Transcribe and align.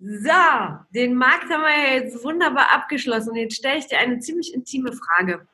So, 0.00 0.30
den 0.94 1.14
Markt 1.16 1.50
haben 1.50 1.62
wir 1.62 1.94
jetzt 1.96 2.22
wunderbar 2.22 2.72
abgeschlossen. 2.72 3.34
Jetzt 3.34 3.56
stelle 3.56 3.78
ich 3.78 3.86
dir 3.86 3.98
eine 3.98 4.20
ziemlich 4.20 4.54
intime 4.54 4.92
Frage. 4.92 5.46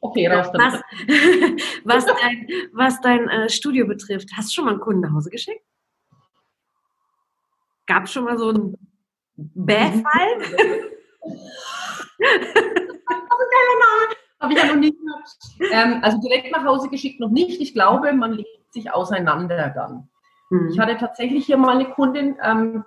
Okay, 0.00 0.26
raus 0.26 0.48
was, 0.52 0.80
was 1.84 2.06
dein, 2.06 2.48
was 2.72 3.00
dein 3.02 3.28
äh, 3.28 3.48
Studio 3.50 3.86
betrifft. 3.86 4.30
Hast 4.34 4.48
du 4.50 4.54
schon 4.54 4.64
mal 4.64 4.72
einen 4.72 4.80
Kunden 4.80 5.02
nach 5.02 5.12
Hause 5.12 5.30
geschickt? 5.30 5.62
Gab 7.86 8.04
es 8.04 8.12
schon 8.12 8.24
mal 8.24 8.38
so 8.38 8.48
einen 8.48 8.76
Bähfall? 9.36 10.02
Habe 14.40 14.54
ich 14.54 14.58
ja 14.58 14.66
noch 14.66 14.76
nie 14.76 14.92
gehört. 14.92 15.28
Ähm, 15.70 16.00
also 16.02 16.18
direkt 16.18 16.50
nach 16.50 16.64
Hause 16.64 16.88
geschickt 16.88 17.20
noch 17.20 17.30
nicht. 17.30 17.60
Ich 17.60 17.74
glaube, 17.74 18.12
man 18.12 18.32
legt 18.32 18.72
sich 18.72 18.90
auseinander 18.90 19.70
dann. 19.70 20.08
Hm. 20.48 20.70
Ich 20.72 20.80
hatte 20.80 20.96
tatsächlich 20.96 21.46
hier 21.46 21.56
mal 21.56 21.76
eine 21.76 21.90
Kundin, 21.90 22.36
ähm, 22.42 22.84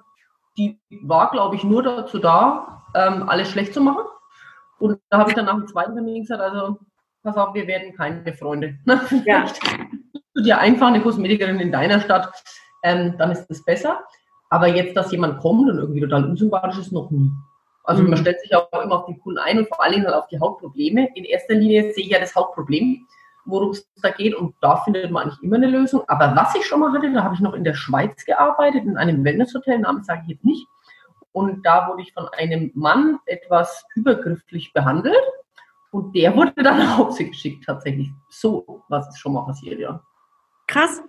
die 0.58 0.80
war, 1.02 1.32
glaube 1.32 1.56
ich, 1.56 1.64
nur 1.64 1.84
dazu 1.84 2.20
da, 2.20 2.84
ähm, 2.96 3.28
alles 3.28 3.50
schlecht 3.50 3.74
zu 3.74 3.82
machen. 3.82 4.04
Und 4.80 5.00
da 5.10 5.20
habe 5.20 5.30
ich 5.30 5.36
dann 5.36 5.46
nach 5.46 5.56
dem 5.56 5.68
zweiten 5.68 5.94
Termin 5.94 6.22
gesagt, 6.22 6.42
also 6.42 6.78
pass 7.24 7.38
auf, 7.38 7.54
wir 7.54 7.68
werden 7.68 7.94
keine 7.96 8.34
Freunde. 8.34 8.78
Ja. 9.26 9.46
du 10.34 10.44
dir 10.44 10.58
einfach 10.60 10.88
eine 10.88 11.02
Kosmetikerin 11.02 11.60
in 11.60 11.72
deiner 11.72 12.02
Stadt, 12.02 12.32
ähm, 12.84 13.16
dann 13.18 13.32
ist 13.32 13.48
das 13.48 13.64
besser. 13.64 14.04
Aber 14.50 14.68
jetzt, 14.68 14.96
dass 14.96 15.12
jemand 15.12 15.40
kommt 15.40 15.70
und 15.70 15.78
irgendwie 15.78 16.02
total 16.02 16.26
unsympathisch 16.26 16.80
ist, 16.80 16.92
noch 16.92 17.10
nie. 17.10 17.32
Also 17.84 18.04
mhm. 18.04 18.10
man 18.10 18.20
stellt 18.20 18.42
sich 18.42 18.56
auch 18.56 18.72
immer 18.84 19.00
auf 19.00 19.06
die 19.06 19.18
Kunden 19.18 19.40
ein 19.40 19.60
und 19.60 19.68
vor 19.68 19.82
allen 19.82 19.94
Dingen 19.94 20.06
halt 20.06 20.16
auf 20.16 20.28
die 20.28 20.40
Hauptprobleme. 20.40 21.10
In 21.16 21.24
erster 21.24 21.56
Linie 21.56 21.94
sehe 21.94 22.04
ich 22.04 22.10
ja 22.10 22.20
das 22.20 22.36
Hauptproblem 22.36 23.08
worum 23.46 23.72
es 23.72 23.88
da 24.02 24.10
geht. 24.12 24.36
Und 24.36 24.56
da 24.62 24.78
findet 24.78 25.12
man 25.12 25.24
eigentlich 25.24 25.44
immer 25.44 25.56
eine 25.56 25.68
Lösung. 25.68 26.04
Aber 26.08 26.36
was 26.36 26.56
ich 26.56 26.66
schon 26.66 26.80
mal 26.80 26.92
hatte, 26.94 27.12
da 27.12 27.24
habe 27.24 27.36
ich 27.36 27.42
noch 27.42 27.54
in 27.54 27.64
der 27.64 27.74
Schweiz 27.74 28.26
gearbeitet, 28.26 28.84
in 28.84 28.98
einem 28.98 29.24
Wellnesshotel, 29.24 29.80
Namen 29.80 30.04
sage 30.04 30.22
ich 30.26 30.34
jetzt 30.34 30.46
nicht. 30.46 30.68
Und 31.32 31.66
da 31.66 31.88
wurde 31.88 32.02
ich 32.02 32.14
von 32.14 32.28
einem 32.30 32.72
Mann 32.76 33.20
etwas 33.26 33.86
übergrifflich 33.96 34.72
behandelt. 34.74 35.24
Und 35.92 36.16
der 36.16 36.36
wurde 36.36 36.54
dann 36.64 36.78
nach 36.80 36.98
Hause 36.98 37.26
geschickt, 37.26 37.66
tatsächlich. 37.66 38.10
So 38.30 38.84
was 38.90 39.08
ist 39.10 39.20
schon 39.20 39.34
mal 39.34 39.46
passiert, 39.46 39.80
ja. 39.80 40.02
Krass. 40.68 41.02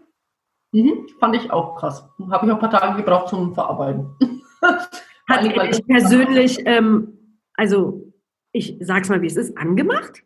Mhm, 0.73 1.07
fand 1.21 1.37
ich 1.37 1.51
auch 1.51 1.77
krass. 1.77 2.09
Habe 2.31 2.47
ich 2.47 2.53
auch 2.53 2.57
ein 2.57 2.71
paar 2.71 2.71
Tage 2.71 2.97
gebraucht 2.97 3.29
zum 3.29 3.55
Verarbeiten. 3.55 4.17
Hat 5.29 5.43
dich 5.43 5.87
persönlich, 5.87 6.61
ähm, 6.67 7.39
also 7.55 8.13
ich 8.53 8.77
sag's 8.81 9.09
mal, 9.09 9.23
wie 9.23 9.27
es 9.27 9.37
ist, 9.37 9.57
angemacht? 9.57 10.23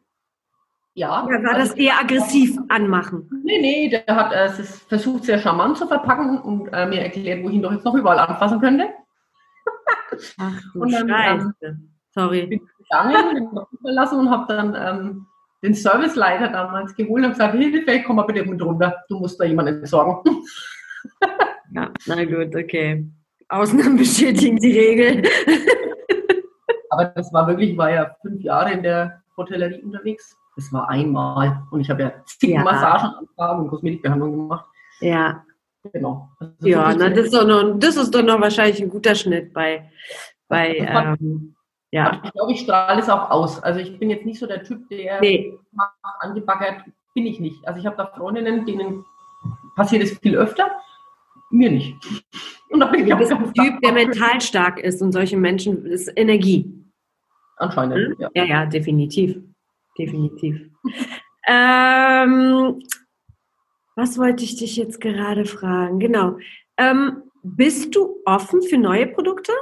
Ja. 1.00 1.25
Oder 1.25 1.43
war 1.43 1.55
das 1.55 1.72
eher 1.77 1.99
aggressiv 1.99 2.59
anmachen? 2.69 3.27
Nee, 3.43 3.59
nee, 3.59 3.88
der 3.88 4.15
hat 4.15 4.34
äh, 4.34 4.44
es 4.44 4.81
versucht, 4.81 5.25
sehr 5.25 5.38
charmant 5.38 5.78
zu 5.78 5.87
verpacken 5.87 6.38
und 6.43 6.69
äh, 6.75 6.84
mir 6.84 7.00
erklärt, 7.00 7.43
wo 7.43 7.49
ich 7.49 7.55
ihn 7.55 7.62
doch 7.62 7.72
jetzt 7.72 7.87
noch 7.87 7.94
überall 7.94 8.19
anfassen 8.19 8.61
könnte. 8.61 8.91
Ach 10.38 10.61
du 10.75 10.83
und 10.83 10.93
dann, 10.93 11.09
Scheiße. 11.09 11.55
Ähm, 11.62 11.91
Sorry. 12.11 12.47
Bin 12.49 12.61
ich 12.61 12.87
gegangen, 12.87 13.50
verlassen 13.81 14.19
und 14.19 14.31
habe 14.31 14.44
dann 14.53 14.77
ähm, 14.77 15.27
den 15.62 15.72
Serviceleiter 15.72 16.49
damals 16.49 16.94
geholt 16.94 17.25
und 17.25 17.31
gesagt, 17.31 17.55
Hilfe, 17.55 18.03
komm 18.06 18.17
mal 18.17 18.25
bitte 18.25 18.44
mit 18.44 18.61
runter, 18.61 19.03
du 19.09 19.21
musst 19.21 19.41
da 19.41 19.44
jemanden 19.44 19.78
entsorgen. 19.78 20.22
ja, 21.72 21.91
na 22.05 22.25
gut, 22.27 22.55
okay. 22.55 23.11
Ausnahmen 23.49 23.97
bestätigen 23.97 24.59
die 24.59 24.78
Regel. 24.78 25.22
Aber 26.91 27.06
das 27.06 27.32
war 27.32 27.47
wirklich, 27.47 27.71
ich 27.71 27.78
war 27.78 27.91
ja 27.91 28.15
fünf 28.21 28.43
Jahre 28.43 28.72
in 28.72 28.82
der 28.82 29.22
Hotellerie 29.38 29.81
unterwegs 29.82 30.37
das 30.60 30.72
war 30.72 30.88
einmal. 30.88 31.62
Und 31.71 31.81
ich 31.81 31.91
habe 31.91 32.03
ja 32.03 32.12
zig 32.26 32.50
ja. 32.50 32.62
Massagenanfragen 32.62 33.65
und 33.65 33.69
Kosmetikbehandlungen 33.71 34.41
gemacht. 34.41 34.66
Ja. 35.00 35.43
Genau. 35.93 36.28
Also 36.38 36.69
ja, 36.69 36.94
na, 36.94 37.09
das, 37.09 37.26
ist 37.26 37.34
doch 37.34 37.47
noch, 37.47 37.78
das 37.78 37.97
ist 37.97 38.15
doch 38.15 38.22
noch 38.22 38.38
wahrscheinlich 38.41 38.82
ein 38.82 38.91
guter 38.91 39.15
Schnitt 39.15 39.54
bei, 39.54 39.91
bei 40.49 40.76
ähm, 40.76 41.54
ja. 41.91 42.20
Ich 42.22 42.32
glaube, 42.32 42.53
ich 42.53 42.60
strahle 42.60 43.00
es 43.00 43.09
auch 43.09 43.31
aus. 43.31 43.62
Also 43.62 43.81
ich 43.81 43.99
bin 43.99 44.10
jetzt 44.10 44.26
nicht 44.26 44.38
so 44.38 44.47
der 44.47 44.62
Typ, 44.62 44.87
der 44.91 45.20
nee. 45.20 45.59
angebaggert, 46.20 46.82
bin 47.15 47.25
ich 47.25 47.41
nicht. 47.41 47.66
Also 47.66 47.81
ich 47.81 47.87
habe 47.87 47.97
da 47.97 48.06
Freundinnen, 48.06 48.66
denen 48.66 49.04
passiert 49.75 50.03
es 50.03 50.19
viel 50.19 50.37
öfter, 50.37 50.70
mir 51.50 51.70
nicht. 51.70 51.97
Und 52.69 52.81
da 52.81 52.87
bin 52.87 53.06
ich 53.06 53.15
auch 53.15 53.19
ein 53.19 53.54
Typ, 53.54 53.81
der 53.81 53.93
mental 53.93 54.41
stark 54.43 54.78
ist 54.78 55.00
und 55.00 55.12
solche 55.12 55.38
Menschen 55.38 55.87
ist 55.87 56.12
Energie. 56.15 56.70
Anscheinend, 57.56 57.97
hm? 57.97 58.16
ja. 58.19 58.28
Ja, 58.34 58.44
ja, 58.44 58.66
definitiv 58.66 59.41
definitiv. 60.00 60.71
ähm, 61.47 62.83
was 63.97 64.19
wollte 64.19 64.44
ich 64.44 64.56
dich 64.56 64.77
jetzt 64.77 65.00
gerade 65.00 65.44
fragen? 65.44 65.99
Genau. 65.99 66.38
Ähm, 66.77 67.25
bist 67.43 67.94
du 67.94 68.16
offen 68.25 68.62
für 68.62 68.78
neue 68.78 69.06
Produkte? 69.06 69.53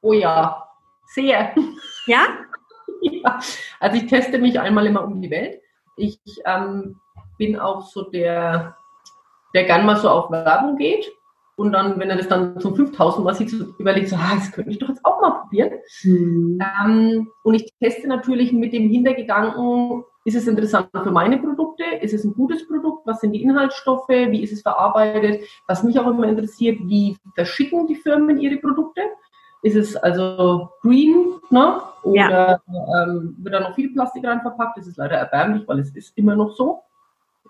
Oh 0.00 0.12
ja, 0.12 0.68
sehr. 1.14 1.54
Ja? 2.06 2.26
ja. 3.00 3.38
Also 3.80 3.96
ich 3.96 4.06
teste 4.06 4.38
mich 4.38 4.58
einmal 4.58 4.86
immer 4.86 5.04
um 5.04 5.20
die 5.20 5.30
Welt. 5.30 5.60
Ich 5.96 6.18
ähm, 6.44 7.00
bin 7.38 7.58
auch 7.58 7.86
so 7.86 8.02
der, 8.02 8.76
der 9.54 9.64
gern 9.64 9.86
mal 9.86 9.96
so 9.96 10.08
auf 10.08 10.30
Werbung 10.30 10.76
geht 10.76 11.10
und 11.62 11.70
dann, 11.72 11.98
wenn 12.00 12.10
er 12.10 12.16
das 12.16 12.26
dann 12.26 12.58
zum 12.58 12.74
5000 12.74 13.24
Mal 13.24 13.34
sieht, 13.34 13.50
so 13.50 13.66
überlegt 13.78 14.08
so, 14.08 14.16
ah, 14.16 14.34
das 14.34 14.50
könnte 14.50 14.72
ich 14.72 14.78
doch 14.78 14.88
jetzt 14.88 15.04
auch 15.04 15.20
mal 15.20 15.42
probieren. 15.42 15.70
Mhm. 16.02 16.58
Ähm, 16.60 17.28
und 17.44 17.54
ich 17.54 17.72
teste 17.80 18.08
natürlich 18.08 18.52
mit 18.52 18.72
dem 18.72 18.90
Hintergedanken, 18.90 20.02
ist 20.24 20.34
es 20.34 20.48
interessant 20.48 20.88
für 20.92 21.12
meine 21.12 21.38
Produkte? 21.38 21.84
Ist 22.00 22.14
es 22.14 22.24
ein 22.24 22.34
gutes 22.34 22.66
Produkt? 22.66 23.06
Was 23.06 23.20
sind 23.20 23.32
die 23.32 23.42
Inhaltsstoffe? 23.42 24.08
Wie 24.08 24.42
ist 24.42 24.52
es 24.52 24.62
verarbeitet? 24.62 25.42
Was 25.68 25.84
mich 25.84 25.98
auch 26.00 26.06
immer 26.08 26.26
interessiert, 26.26 26.78
wie 26.82 27.16
verschicken 27.36 27.86
die 27.86 27.94
Firmen 27.94 28.40
ihre 28.40 28.56
Produkte? 28.56 29.02
Ist 29.62 29.76
es 29.76 29.94
also 29.94 30.68
green 30.80 31.34
ne? 31.50 31.80
oder 32.02 32.60
ja. 32.66 33.04
ähm, 33.04 33.36
wird 33.38 33.54
da 33.54 33.60
noch 33.60 33.76
viel 33.76 33.92
Plastik 33.92 34.26
rein 34.26 34.40
verpackt? 34.40 34.78
Das 34.78 34.88
ist 34.88 34.96
leider 34.96 35.16
erbärmlich, 35.16 35.62
weil 35.68 35.78
es 35.78 35.94
ist 35.94 36.18
immer 36.18 36.34
noch 36.34 36.56
so. 36.56 36.82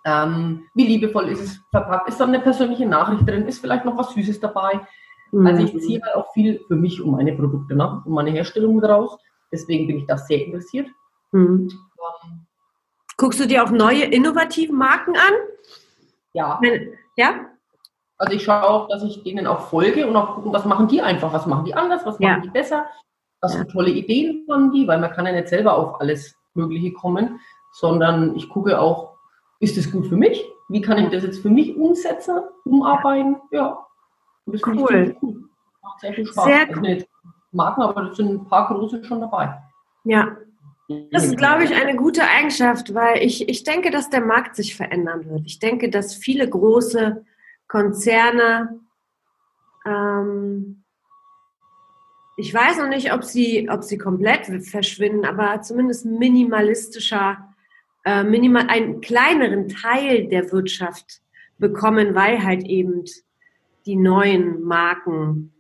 Ähm, 0.05 0.65
wie 0.75 0.87
liebevoll 0.87 1.29
ist 1.29 1.41
es 1.41 1.61
verpackt? 1.71 2.09
Ist 2.09 2.19
da 2.19 2.25
eine 2.25 2.41
persönliche 2.41 2.87
Nachricht 2.87 3.29
drin? 3.29 3.47
Ist 3.47 3.61
vielleicht 3.61 3.85
noch 3.85 3.97
was 3.97 4.13
Süßes 4.15 4.41
dabei? 4.41 4.81
Mhm. 5.31 5.47
Also 5.47 5.63
ich 5.65 5.79
ziehe 5.81 6.01
halt 6.03 6.15
auch 6.15 6.33
viel 6.33 6.61
für 6.67 6.77
mich 6.77 7.01
um 7.01 7.13
meine 7.13 7.33
Produkte, 7.35 7.75
ne? 7.75 8.03
um 8.05 8.15
meine 8.15 8.31
Herstellung 8.31 8.77
mit 8.77 8.85
raus. 8.85 9.19
Deswegen 9.51 9.87
bin 9.87 9.99
ich 9.99 10.07
da 10.07 10.17
sehr 10.19 10.45
interessiert. 10.45 10.89
Mhm. 11.33 11.69
Ähm, 11.71 12.47
Guckst 13.17 13.41
du 13.41 13.47
dir 13.47 13.63
auch 13.63 13.71
neue 13.71 14.05
innovative 14.05 14.73
Marken 14.73 15.17
an? 15.17 15.33
Ja. 16.33 16.61
Ja? 17.17 17.47
Also 18.19 18.35
ich 18.35 18.45
schaue 18.45 18.63
auch, 18.63 18.89
dass 18.89 19.03
ich 19.03 19.23
denen 19.23 19.47
auch 19.47 19.69
folge 19.69 20.07
und 20.07 20.17
auch 20.17 20.37
gucken, 20.37 20.53
was 20.53 20.65
machen 20.65 20.89
die 20.89 21.03
einfach, 21.03 21.33
was 21.33 21.47
machen 21.47 21.65
die 21.65 21.75
anders, 21.75 22.07
was 22.07 22.19
machen 22.19 22.37
ja. 22.37 22.41
die 22.41 22.51
besser, 22.51 22.87
was 23.41 23.57
für 23.57 23.67
tolle 23.67 23.91
Ideen 23.91 24.47
haben 24.51 24.73
die, 24.73 24.87
weil 24.87 25.01
man 25.01 25.11
kann 25.11 25.27
ja 25.27 25.33
nicht 25.33 25.49
selber 25.49 25.77
auf 25.77 26.01
alles 26.01 26.37
Mögliche 26.55 26.93
kommen, 26.93 27.41
sondern 27.73 28.37
ich 28.37 28.49
gucke 28.49 28.81
auch, 28.81 29.12
ist 29.63 29.77
das 29.77 29.91
gut 29.91 30.07
für 30.09 30.17
mich? 30.17 30.45
Wie 30.69 30.81
kann 30.81 30.99
ich 30.99 31.11
das 31.11 31.23
jetzt 31.23 31.41
für 31.41 31.51
mich 31.51 31.77
umsetzen, 31.77 32.41
umarbeiten? 32.65 33.37
Ja. 33.51 33.79
Und 34.45 34.55
das 34.55 34.67
cool. 34.67 35.17
Cool. 35.23 35.45
Macht 35.83 36.01
sehr 36.01 36.13
viel 36.13 36.27
Spaß. 36.27 36.45
Sehr 36.45 36.69
cool. 36.77 36.87
Also 36.87 37.07
Marken, 37.53 37.83
aber 37.83 38.03
das 38.05 38.17
sind 38.17 38.31
ein 38.31 38.49
paar 38.49 38.69
große 38.69 39.05
schon 39.05 39.21
dabei. 39.21 39.63
Ja. 40.05 40.37
Das 41.11 41.25
ist, 41.25 41.37
glaube 41.37 41.65
ich, 41.65 41.75
eine 41.75 41.97
gute 41.97 42.23
Eigenschaft, 42.23 42.93
weil 42.93 43.23
ich, 43.23 43.49
ich 43.49 43.65
denke, 43.65 43.91
dass 43.91 44.11
der 44.11 44.21
Markt 44.21 44.57
sich 44.57 44.75
verändern 44.75 45.25
wird. 45.27 45.43
Ich 45.47 45.59
denke, 45.59 45.89
dass 45.89 46.15
viele 46.15 46.49
große 46.49 47.25
Konzerne 47.69 48.81
ähm, 49.87 50.83
ich 52.37 52.53
weiß 52.53 52.79
noch 52.79 52.89
nicht, 52.89 53.13
ob 53.13 53.25
sie, 53.25 53.69
ob 53.71 53.85
sie 53.85 53.99
komplett 53.99 54.47
verschwinden, 54.65 55.25
aber 55.25 55.61
zumindest 55.63 56.07
minimalistischer, 56.07 57.52
äh, 58.05 58.25
minimal, 58.25 58.67
einen 58.69 59.01
kleineren 59.01 59.69
Teil 59.69 60.27
der 60.29 60.51
Wirtschaft 60.53 61.21
bekommen, 61.59 62.15
weil 62.15 62.43
halt 62.43 62.65
eben 62.65 63.05
die 63.87 63.97
neuen 63.97 64.63
Marken, 64.63 65.53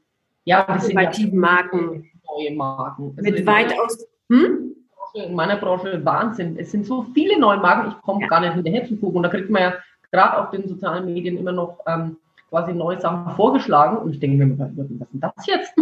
ja, 0.44 0.62
innovativen 0.62 1.34
ja 1.34 1.40
Marken, 1.40 2.10
neue 2.26 2.54
Marken. 2.54 3.14
Also 3.16 3.30
mit 3.30 3.46
weitaus, 3.46 4.06
hm? 4.28 4.74
In 5.14 5.34
meiner 5.34 5.56
Branche 5.56 6.02
Wahnsinn. 6.04 6.56
Es 6.58 6.70
sind 6.70 6.86
so 6.86 7.02
viele 7.14 7.38
neue 7.38 7.58
Marken, 7.58 7.90
ich 7.90 8.02
komme 8.02 8.22
ja. 8.22 8.28
gar 8.28 8.40
nicht 8.40 8.54
hinterher 8.54 8.84
zu 8.86 8.96
gucken. 8.96 9.18
Und 9.18 9.22
da 9.24 9.28
kriegt 9.28 9.50
man 9.50 9.62
ja 9.62 9.74
gerade 10.10 10.38
auf 10.38 10.50
den 10.50 10.66
sozialen 10.66 11.04
Medien 11.04 11.36
immer 11.36 11.52
noch 11.52 11.80
ähm, 11.86 12.16
quasi 12.48 12.72
neue 12.72 12.98
Sachen 12.98 13.34
vorgeschlagen. 13.36 13.98
Und 13.98 14.14
ich 14.14 14.20
denke 14.20 14.44
mir, 14.44 14.58
was 14.58 14.70
ist 14.70 14.78
denn 14.78 15.20
das 15.20 15.46
jetzt? 15.46 15.74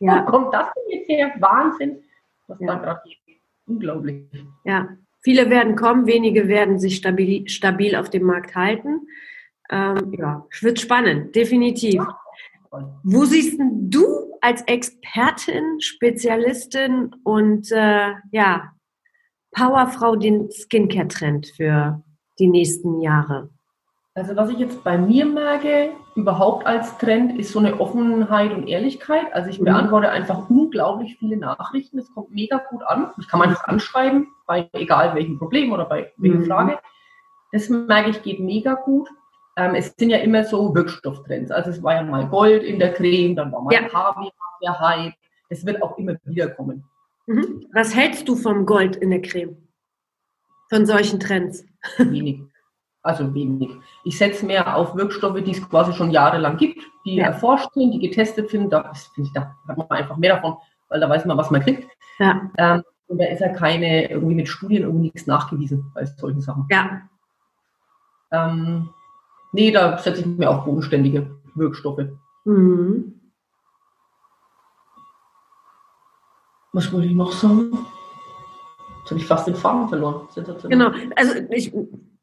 Ja. 0.00 0.22
Wo 0.26 0.30
kommt 0.30 0.52
das 0.52 0.66
denn 0.74 0.98
jetzt 0.98 1.08
her? 1.08 1.32
Wahnsinn, 1.38 1.96
was 2.46 2.60
ja. 2.60 2.66
da 2.66 2.74
gerade 2.74 3.00
geht. 3.04 3.38
Unglaublich. 3.66 4.24
Ja, 4.64 4.88
viele 5.24 5.50
werden 5.50 5.74
kommen, 5.74 6.06
wenige 6.06 6.46
werden 6.46 6.78
sich 6.78 6.96
stabil, 6.96 7.48
stabil 7.48 7.96
auf 7.96 8.10
dem 8.10 8.24
Markt 8.24 8.54
halten. 8.54 9.08
Ähm, 9.70 10.14
ja, 10.16 10.46
wird 10.60 10.78
spannend, 10.78 11.34
definitiv. 11.34 12.02
Wo 13.02 13.24
siehst 13.24 13.58
du 13.58 14.04
als 14.40 14.62
Expertin, 14.62 15.80
Spezialistin 15.80 17.14
und 17.24 17.72
äh, 17.72 18.12
ja, 18.30 18.72
Powerfrau 19.52 20.16
den 20.16 20.50
Skincare-Trend 20.50 21.46
für 21.56 22.02
die 22.38 22.48
nächsten 22.48 23.00
Jahre? 23.00 23.53
Also 24.16 24.36
was 24.36 24.48
ich 24.48 24.58
jetzt 24.58 24.84
bei 24.84 24.96
mir 24.96 25.26
merke, 25.26 25.90
überhaupt 26.14 26.66
als 26.66 26.96
Trend, 26.98 27.36
ist 27.36 27.50
so 27.50 27.58
eine 27.58 27.80
Offenheit 27.80 28.52
und 28.52 28.68
Ehrlichkeit. 28.68 29.32
Also 29.32 29.50
ich 29.50 29.58
mhm. 29.60 29.64
beantworte 29.64 30.08
einfach 30.10 30.48
unglaublich 30.48 31.16
viele 31.18 31.36
Nachrichten. 31.36 31.98
Es 31.98 32.14
kommt 32.14 32.30
mega 32.30 32.58
gut 32.70 32.84
an. 32.84 33.10
Ich 33.18 33.26
kann 33.26 33.42
einfach 33.42 33.66
anschreiben, 33.66 34.28
bei 34.46 34.70
egal 34.72 35.16
welchem 35.16 35.36
Problem 35.36 35.72
oder 35.72 35.84
bei 35.84 36.12
welcher 36.16 36.38
mhm. 36.38 36.44
Frage. 36.44 36.78
Das 37.50 37.68
merke 37.68 38.10
ich 38.10 38.22
geht 38.22 38.38
mega 38.38 38.74
gut. 38.74 39.08
Ähm, 39.56 39.74
es 39.74 39.94
sind 39.96 40.10
ja 40.10 40.18
immer 40.18 40.44
so 40.44 40.72
Wirkstofftrends. 40.74 41.50
Also 41.50 41.70
es 41.70 41.82
war 41.82 41.94
ja 41.94 42.02
mal 42.04 42.28
Gold 42.28 42.62
in 42.62 42.78
der 42.78 42.92
Creme, 42.92 43.34
dann 43.34 43.50
war 43.50 43.62
mal 43.62 43.74
ja. 43.74 43.88
Kaviar 43.88 44.32
der 44.62 44.78
Hype. 44.78 45.14
Es 45.48 45.66
wird 45.66 45.82
auch 45.82 45.98
immer 45.98 46.14
wieder 46.24 46.50
kommen. 46.50 46.84
Mhm. 47.26 47.66
Was 47.72 47.96
hältst 47.96 48.28
du 48.28 48.36
vom 48.36 48.64
Gold 48.64 48.94
in 48.94 49.10
der 49.10 49.22
Creme? 49.22 49.56
Von 50.70 50.86
solchen 50.86 51.18
Trends? 51.18 51.64
Wenig. 51.98 52.42
Also 53.04 53.34
wenig. 53.34 53.70
Ich 54.04 54.16
setze 54.16 54.46
mehr 54.46 54.74
auf 54.74 54.96
Wirkstoffe, 54.96 55.42
die 55.42 55.50
es 55.50 55.68
quasi 55.68 55.92
schon 55.92 56.10
jahrelang 56.10 56.56
gibt, 56.56 56.80
die 57.04 57.16
ja. 57.16 57.26
erforscht 57.26 57.68
sind, 57.74 57.92
die 57.92 57.98
getestet 57.98 58.48
sind. 58.48 58.72
Da, 58.72 58.90
ich, 59.18 59.30
da 59.34 59.54
hat 59.68 59.76
man 59.76 59.90
einfach 59.90 60.16
mehr 60.16 60.36
davon, 60.36 60.56
weil 60.88 61.00
da 61.00 61.08
weiß 61.10 61.26
man, 61.26 61.36
was 61.36 61.50
man 61.50 61.60
kriegt. 61.60 61.86
Ja. 62.18 62.50
Ähm, 62.56 62.82
und 63.06 63.18
da 63.18 63.26
ist 63.26 63.40
ja 63.40 63.50
keine, 63.50 64.10
irgendwie 64.10 64.34
mit 64.34 64.48
Studien 64.48 64.84
irgendwie 64.84 65.04
nichts 65.04 65.26
nachgewiesen 65.26 65.92
bei 65.94 66.06
solchen 66.06 66.40
Sachen. 66.40 66.66
Ja. 66.70 67.02
Ähm, 68.32 68.88
nee, 69.52 69.70
da 69.70 69.98
setze 69.98 70.22
ich 70.22 70.26
mir 70.26 70.48
auf 70.48 70.64
bodenständige 70.64 71.30
Wirkstoffe. 71.54 72.06
Mhm. 72.46 73.20
Was 76.72 76.90
wollte 76.90 77.06
ich 77.06 77.14
noch 77.14 77.32
sagen? 77.32 77.70
Jetzt 79.00 79.10
habe 79.10 79.20
ich 79.20 79.26
fast 79.26 79.46
den 79.46 79.54
Faden 79.56 79.90
verloren. 79.90 80.26
Genau, 80.70 80.90
also 81.14 81.34
ich, 81.50 81.70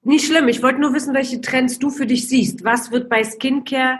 nicht 0.03 0.25
schlimm. 0.25 0.47
Ich 0.47 0.63
wollte 0.63 0.81
nur 0.81 0.93
wissen, 0.93 1.13
welche 1.13 1.41
Trends 1.41 1.79
du 1.79 1.89
für 1.89 2.05
dich 2.05 2.27
siehst. 2.27 2.63
Was 2.63 2.91
wird 2.91 3.09
bei 3.09 3.23
Skincare 3.23 3.99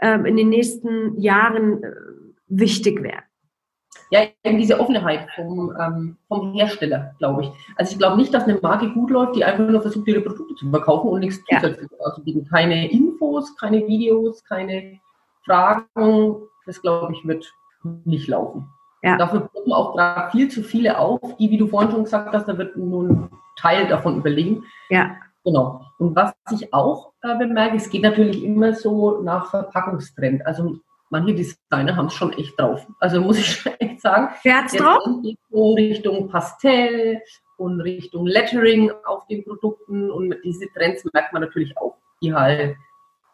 ähm, 0.00 0.26
in 0.26 0.36
den 0.36 0.48
nächsten 0.50 1.18
Jahren 1.20 1.82
äh, 1.82 1.92
wichtig 2.48 3.02
werden? 3.02 3.24
Ja, 4.10 4.26
eben 4.44 4.58
diese 4.58 4.78
Offenheit 4.78 5.26
vom, 5.34 5.74
ähm, 5.80 6.18
vom 6.28 6.52
Hersteller, 6.52 7.14
glaube 7.18 7.44
ich. 7.44 7.50
Also 7.76 7.92
ich 7.92 7.98
glaube 7.98 8.18
nicht, 8.18 8.34
dass 8.34 8.44
eine 8.44 8.58
Marke 8.60 8.90
gut 8.90 9.10
läuft, 9.10 9.36
die 9.36 9.44
einfach 9.44 9.66
nur 9.66 9.80
versucht, 9.80 10.06
ihre 10.06 10.20
Produkte 10.20 10.54
zu 10.54 10.68
verkaufen 10.68 11.08
und 11.08 11.20
nichts 11.20 11.42
ja. 11.48 11.60
zusätzliches 11.60 11.98
anzubieten. 12.00 12.46
Keine 12.46 12.90
Infos, 12.90 13.56
keine 13.56 13.86
Videos, 13.86 14.44
keine 14.44 15.00
Fragen. 15.46 16.42
Das, 16.66 16.82
glaube 16.82 17.14
ich, 17.14 17.26
wird 17.26 17.50
nicht 18.04 18.28
laufen. 18.28 18.68
Ja. 19.02 19.16
Dafür 19.16 19.48
kommen 19.52 19.72
auch 19.72 19.94
gerade 19.96 20.30
viel 20.30 20.48
zu 20.48 20.62
viele 20.62 20.98
auf, 20.98 21.20
die, 21.36 21.50
wie 21.50 21.58
du 21.58 21.66
vorhin 21.66 21.90
schon 21.90 22.04
gesagt 22.04 22.32
hast, 22.32 22.46
da 22.46 22.56
wird 22.56 22.76
nur 22.76 23.04
ein 23.04 23.30
Teil 23.56 23.88
davon 23.88 24.18
überlegen. 24.18 24.64
Ja. 24.90 25.16
Genau. 25.44 25.84
Und 25.98 26.14
was 26.14 26.32
ich 26.52 26.72
auch 26.72 27.12
äh, 27.22 27.36
bemerke, 27.36 27.76
es 27.76 27.90
geht 27.90 28.02
natürlich 28.02 28.44
immer 28.44 28.74
so 28.74 29.20
nach 29.22 29.50
Verpackungstrend. 29.50 30.46
Also 30.46 30.76
manche 31.10 31.34
Designer 31.34 31.96
haben 31.96 32.06
es 32.06 32.14
schon 32.14 32.32
echt 32.34 32.58
drauf. 32.58 32.86
Also 33.00 33.20
muss 33.20 33.38
ich 33.38 33.46
schon 33.46 33.72
echt 33.80 34.00
sagen. 34.00 34.28
Wer 34.44 34.58
hat's 34.58 34.72
drauf? 34.72 35.02
So 35.50 35.74
Richtung 35.74 36.28
Pastell 36.28 37.20
und 37.56 37.80
Richtung 37.80 38.26
Lettering 38.26 38.92
auf 39.04 39.26
den 39.26 39.44
Produkten 39.44 40.10
und 40.10 40.34
diese 40.44 40.66
Trends 40.72 41.04
merkt 41.12 41.32
man 41.32 41.42
natürlich 41.42 41.76
auch, 41.76 41.96
die 42.22 42.32
halt 42.32 42.76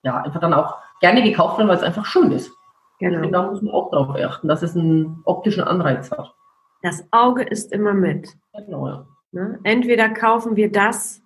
ja 0.03 0.17
einfach 0.23 0.41
dann 0.41 0.55
auch 0.55 0.77
gerne 1.01 1.23
gekauft 1.23 1.59
werden, 1.59 1.69
weil 1.69 1.77
es 1.77 1.83
einfach 1.83 2.07
schön 2.07 2.33
ist. 2.33 2.51
Genau. 2.99 3.27
Und 3.27 3.33
da 3.33 3.51
muss 3.51 3.63
man 3.63 3.73
auch 3.73 3.91
darauf 3.91 4.17
achten, 4.17 4.49
dass 4.49 4.63
es 4.63 4.77
einen 4.77 5.21
optischen 5.25 5.63
Anreiz 5.63 6.11
hat. 6.11 6.35
Das 6.83 7.07
Auge 7.11 7.43
ist 7.43 7.73
immer 7.73 7.95
mit. 7.95 8.37
Genau, 8.55 8.89
ja. 8.89 9.07
Ne? 9.33 9.59
Entweder 9.63 10.09
kaufen 10.09 10.57
wir 10.57 10.73
das, 10.73 11.23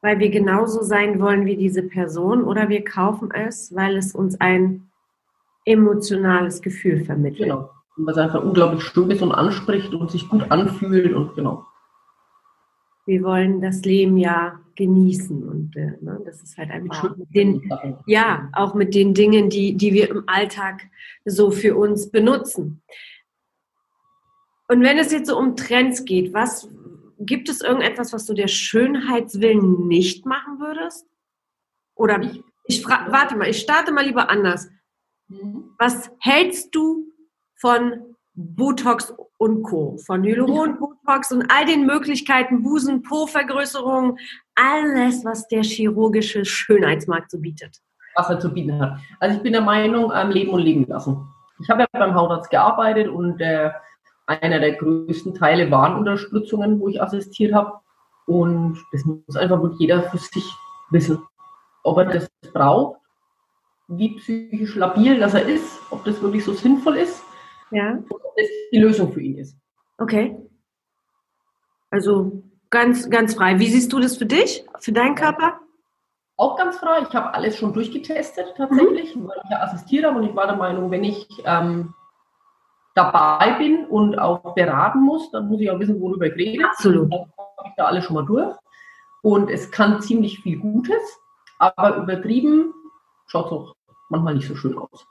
weil 0.00 0.18
wir 0.18 0.30
genauso 0.30 0.82
sein 0.82 1.20
wollen 1.20 1.46
wie 1.46 1.56
diese 1.56 1.82
Person, 1.82 2.44
oder 2.44 2.68
wir 2.68 2.84
kaufen 2.84 3.30
es, 3.32 3.74
weil 3.74 3.96
es 3.96 4.14
uns 4.14 4.40
ein 4.40 4.88
emotionales 5.64 6.62
Gefühl 6.62 7.04
vermittelt. 7.04 7.48
Genau. 7.48 7.70
Und 7.96 8.06
was 8.06 8.16
einfach 8.18 8.42
unglaublich 8.42 8.82
schön 8.82 9.10
ist 9.10 9.22
und 9.22 9.32
anspricht 9.32 9.94
und 9.94 10.10
sich 10.10 10.28
gut 10.28 10.50
anfühlt 10.50 11.14
und 11.14 11.34
genau. 11.34 11.66
Wir 13.06 13.22
wollen 13.22 13.60
das 13.60 13.82
Leben 13.82 14.18
ja 14.18 14.60
genießen 14.74 15.48
und 15.48 15.76
äh, 15.76 15.96
ne, 16.00 16.20
das 16.24 16.42
ist 16.42 16.58
halt 16.58 16.70
einfach 16.70 17.16
mit 17.16 17.34
den, 17.34 17.70
ja, 18.06 18.50
auch 18.52 18.74
mit 18.74 18.94
den 18.94 19.14
Dingen, 19.14 19.48
die, 19.48 19.74
die 19.74 19.94
wir 19.94 20.10
im 20.10 20.24
Alltag 20.26 20.82
so 21.24 21.50
für 21.50 21.76
uns 21.76 22.10
benutzen. 22.10 22.82
Und 24.68 24.82
wenn 24.82 24.98
es 24.98 25.12
jetzt 25.12 25.28
so 25.28 25.38
um 25.38 25.56
Trends 25.56 26.04
geht, 26.04 26.34
was, 26.34 26.68
gibt 27.18 27.48
es 27.48 27.60
irgendetwas, 27.60 28.12
was 28.12 28.26
du 28.26 28.34
der 28.34 28.48
Schönheitswillen 28.48 29.86
nicht 29.88 30.26
machen 30.26 30.58
würdest? 30.58 31.06
Oder 31.94 32.20
ich, 32.20 32.42
ich 32.66 32.82
frage, 32.82 33.12
warte 33.12 33.36
mal, 33.36 33.48
ich 33.48 33.60
starte 33.60 33.92
mal 33.92 34.04
lieber 34.04 34.28
anders. 34.28 34.68
Mhm. 35.28 35.70
Was 35.78 36.10
hältst 36.18 36.74
du 36.74 37.12
von 37.54 38.16
Botox 38.34 39.14
und 39.38 39.62
Co., 39.62 39.98
von 40.06 40.22
Hyaluron, 40.22 40.78
Botox 40.78 41.32
und 41.32 41.50
all 41.50 41.66
den 41.66 41.86
Möglichkeiten, 41.86 42.62
Busen, 42.62 43.02
Po-Vergrößerung, 43.02 44.18
alles, 44.54 45.24
was 45.24 45.46
der 45.48 45.62
chirurgische 45.62 46.44
Schönheitsmarkt 46.44 47.30
so 47.30 47.38
bietet? 47.38 47.78
Was 48.14 48.30
er 48.30 48.40
zu 48.40 48.52
bieten 48.52 48.80
hat. 48.80 48.98
Also 49.20 49.36
ich 49.36 49.42
bin 49.42 49.52
der 49.52 49.62
Meinung, 49.62 50.10
leben 50.30 50.50
und 50.50 50.60
liegen 50.60 50.86
lassen. 50.86 51.26
Ich 51.62 51.68
habe 51.68 51.82
ja 51.82 51.86
beim 51.92 52.14
Hautarzt 52.14 52.50
gearbeitet 52.50 53.08
und 53.08 53.40
äh, 53.40 53.70
einer 54.26 54.58
der 54.58 54.72
größten 54.72 55.34
Teile 55.34 55.70
waren 55.70 55.96
Unterstützungen, 55.96 56.80
wo 56.80 56.88
ich 56.88 57.02
assistiert 57.02 57.54
habe. 57.54 57.72
Und 58.26 58.78
das 58.92 59.04
muss 59.04 59.36
einfach 59.36 59.62
wirklich 59.62 59.80
jeder 59.80 60.02
für 60.04 60.18
sich 60.18 60.44
wissen, 60.90 61.22
ob 61.82 61.98
er 61.98 62.06
das 62.06 62.28
braucht, 62.52 63.00
wie 63.88 64.16
psychisch 64.16 64.74
labil 64.74 65.20
das 65.20 65.34
er 65.34 65.46
ist, 65.46 65.78
ob 65.90 66.04
das 66.04 66.20
wirklich 66.20 66.44
so 66.44 66.52
sinnvoll 66.52 66.96
ist, 66.96 67.15
ja. 67.76 67.98
ob 68.08 68.22
das 68.36 68.46
die 68.72 68.78
Lösung 68.78 69.12
für 69.12 69.20
ihn 69.20 69.38
ist. 69.38 69.56
Okay. 69.98 70.36
Also 71.90 72.42
ganz, 72.70 73.08
ganz 73.10 73.34
frei. 73.34 73.58
Wie 73.58 73.68
siehst 73.68 73.92
du 73.92 74.00
das 74.00 74.16
für 74.16 74.26
dich, 74.26 74.64
für 74.80 74.92
deinen 74.92 75.14
Körper? 75.14 75.60
Auch 76.36 76.56
ganz 76.56 76.76
frei. 76.78 77.00
Ich 77.08 77.14
habe 77.14 77.32
alles 77.32 77.56
schon 77.56 77.72
durchgetestet 77.72 78.54
tatsächlich, 78.56 79.16
mhm. 79.16 79.28
weil 79.28 79.36
ich 79.44 79.50
ja 79.50 79.62
assistiert 79.62 80.04
habe 80.04 80.18
und 80.18 80.24
ich 80.24 80.34
war 80.34 80.46
der 80.46 80.56
Meinung, 80.56 80.90
wenn 80.90 81.04
ich 81.04 81.26
ähm, 81.44 81.94
dabei 82.94 83.52
bin 83.58 83.86
und 83.86 84.18
auch 84.18 84.54
beraten 84.54 85.00
muss, 85.00 85.30
dann 85.30 85.48
muss 85.48 85.60
ich 85.60 85.70
auch 85.70 85.78
wissen, 85.78 86.00
worüber 86.00 86.26
ich 86.26 86.34
rede. 86.34 86.64
Absolut. 86.64 87.12
Dann 87.12 87.20
habe 87.58 87.68
ich 87.68 87.74
da 87.76 87.84
alles 87.86 88.04
schon 88.04 88.14
mal 88.14 88.26
durch. 88.26 88.54
Und 89.22 89.50
es 89.50 89.70
kann 89.70 90.00
ziemlich 90.02 90.40
viel 90.40 90.58
Gutes, 90.58 91.20
aber 91.58 91.96
übertrieben 91.96 92.74
schaut 93.26 93.46
es 93.46 93.52
auch 93.52 93.74
manchmal 94.08 94.34
nicht 94.34 94.48
so 94.48 94.54
schön 94.54 94.76
aus. 94.78 95.06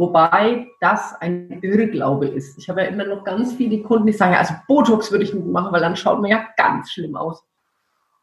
Wobei 0.00 0.66
das 0.80 1.14
ein 1.20 1.58
Irrglaube 1.60 2.26
ist. 2.26 2.56
Ich 2.56 2.70
habe 2.70 2.80
ja 2.80 2.86
immer 2.86 3.04
noch 3.04 3.22
ganz 3.22 3.52
viele 3.52 3.82
Kunden, 3.82 4.06
die 4.06 4.14
sagen, 4.14 4.34
also 4.34 4.54
Botox 4.66 5.10
würde 5.10 5.24
ich 5.24 5.34
nicht 5.34 5.46
machen, 5.46 5.70
weil 5.72 5.82
dann 5.82 5.94
schaut 5.94 6.22
man 6.22 6.30
ja 6.30 6.48
ganz 6.56 6.90
schlimm 6.90 7.16
aus. 7.16 7.44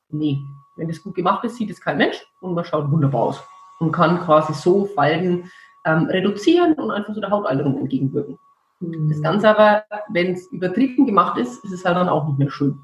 Nee, 0.09 0.39
wenn 0.75 0.87
das 0.87 1.03
gut 1.03 1.13
gemacht 1.13 1.43
ist, 1.43 1.57
sieht 1.57 1.69
es 1.69 1.79
kein 1.79 1.97
Mensch 1.97 2.25
und 2.41 2.55
man 2.55 2.65
schaut 2.65 2.89
wunderbar 2.89 3.21
aus 3.21 3.43
und 3.79 3.91
kann 3.91 4.19
quasi 4.21 4.55
so 4.55 4.85
Falten 4.85 5.51
ähm, 5.85 6.05
reduzieren 6.05 6.73
und 6.73 6.89
einfach 6.89 7.13
so 7.13 7.21
der 7.21 7.29
Hautalterung 7.29 7.77
entgegenwirken. 7.77 8.39
Das 8.79 9.21
Ganze 9.21 9.47
aber, 9.47 9.83
wenn 10.09 10.33
es 10.33 10.47
übertrieben 10.47 11.05
gemacht 11.05 11.37
ist, 11.37 11.63
ist 11.63 11.73
es 11.73 11.85
halt 11.85 11.95
dann 11.95 12.09
auch 12.09 12.25
nicht 12.25 12.39
mehr 12.39 12.49
schön. 12.49 12.81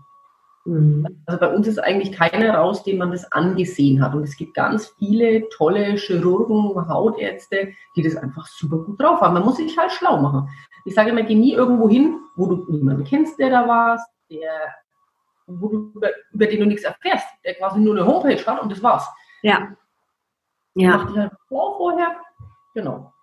Mhm. 0.66 1.24
Also 1.26 1.40
bei 1.40 1.54
uns 1.54 1.68
ist 1.68 1.80
eigentlich 1.80 2.14
keiner 2.14 2.56
raus, 2.56 2.84
dem 2.84 2.98
man 2.98 3.12
das 3.12 3.30
angesehen 3.32 4.02
hat. 4.02 4.16
Und 4.16 4.24
es 4.24 4.38
gibt 4.38 4.54
ganz 4.54 4.94
viele 4.98 5.48
tolle 5.50 5.96
Chirurgen, 5.98 6.88
Hautärzte, 6.88 7.74
die 7.96 8.02
das 8.02 8.16
einfach 8.16 8.48
super 8.48 8.78
gut 8.78 9.02
drauf 9.02 9.22
haben. 9.22 9.34
Man 9.34 9.44
muss 9.44 9.58
sich 9.58 9.78
halt 9.78 9.92
schlau 9.92 10.22
machen. 10.22 10.48
Ich 10.86 10.96
sage 10.96 11.10
immer, 11.10 11.24
geh 11.24 11.36
nie 11.36 11.54
irgendwo 11.54 11.90
hin, 11.90 12.20
wo 12.36 12.48
du 12.48 12.72
niemanden 12.72 13.04
kennst, 13.04 13.40
der 13.40 13.50
da 13.50 13.68
warst, 13.68 14.08
der, 14.30 14.52
wo 15.48 15.68
du 15.68 15.92
über, 15.96 16.10
über 16.32 16.46
den 16.48 16.62
du 16.62 16.66
nichts 16.66 16.84
erfährst, 16.84 17.28
der 17.46 17.56
quasi 17.56 17.80
nur 17.80 17.96
eine 17.96 18.06
Homepage 18.06 18.46
hat 18.46 18.62
und 18.62 18.72
das 18.72 18.82
war's. 18.82 19.08
Ja. 19.42 19.76
Ja. 20.76 20.98
Mach 20.98 21.08
dich 21.08 21.18
halt 21.18 21.34
vor 21.48 21.78
vorher. 21.78 22.16
Genau. 22.74 23.14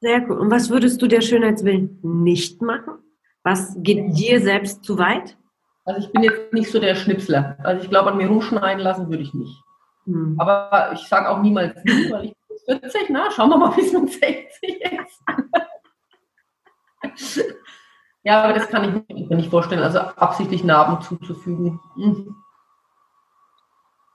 Sehr 0.00 0.28
cool. 0.28 0.38
Und 0.38 0.50
was 0.50 0.70
würdest 0.70 1.00
du 1.00 1.06
der 1.06 1.20
Schönheitswillen 1.20 1.98
nicht 2.02 2.60
machen? 2.60 2.94
Was 3.42 3.74
geht 3.78 4.16
dir 4.16 4.40
selbst 4.40 4.84
zu 4.84 4.98
weit? 4.98 5.36
Also 5.84 6.00
ich 6.00 6.12
bin 6.12 6.22
jetzt 6.22 6.52
nicht 6.52 6.70
so 6.70 6.78
der 6.78 6.94
Schnipsler. 6.94 7.56
Also 7.62 7.82
ich 7.82 7.90
glaube, 7.90 8.10
an 8.10 8.16
mir 8.16 8.28
rumschneiden 8.28 8.82
lassen 8.82 9.08
würde 9.08 9.22
ich 9.22 9.34
nicht. 9.34 9.62
Hm. 10.06 10.36
Aber 10.38 10.92
ich 10.92 11.00
sage 11.08 11.28
auch 11.28 11.42
niemals 11.42 11.82
nie, 11.84 12.10
weil 12.10 12.26
ich 12.26 12.34
bin 12.66 12.80
40, 12.80 13.10
na, 13.10 13.30
schauen 13.30 13.50
wir 13.50 13.58
mal, 13.58 13.70
bis 13.70 13.92
man 13.92 14.06
60 14.06 14.22
ist. 14.62 15.22
ja, 18.22 18.42
aber 18.42 18.52
das 18.52 18.68
kann 18.68 19.04
ich 19.08 19.28
mir 19.28 19.36
nicht 19.36 19.50
vorstellen. 19.50 19.82
Also 19.82 19.98
absichtlich 19.98 20.62
Narben 20.64 21.02
zuzufügen. 21.02 21.80
Hm. 21.96 22.36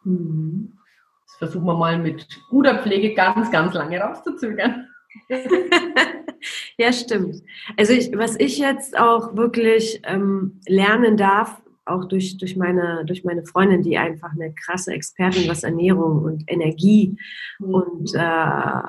Hm. 0.03 0.77
Das 1.25 1.35
versuchen 1.35 1.65
wir 1.65 1.75
mal 1.75 1.97
mit 1.97 2.25
guter 2.49 2.79
Pflege 2.79 3.13
ganz, 3.13 3.51
ganz 3.51 3.73
lange 3.73 3.99
rauszuzögern. 3.99 4.87
ja, 6.77 6.93
stimmt. 6.93 7.43
Also 7.77 7.93
ich, 7.93 8.11
was 8.15 8.39
ich 8.39 8.57
jetzt 8.57 8.97
auch 8.97 9.35
wirklich 9.35 10.01
ähm, 10.03 10.59
lernen 10.67 11.17
darf, 11.17 11.61
auch 11.85 12.05
durch, 12.05 12.37
durch, 12.37 12.55
meine, 12.55 13.05
durch 13.05 13.23
meine 13.23 13.45
Freundin, 13.45 13.81
die 13.81 13.97
einfach 13.97 14.31
eine 14.31 14.53
krasse 14.53 14.93
Expertin 14.93 15.49
was 15.49 15.63
Ernährung 15.63 16.23
und 16.23 16.43
Energie 16.47 17.17
mhm. 17.59 17.73
und 17.73 18.13
äh, 18.13 18.81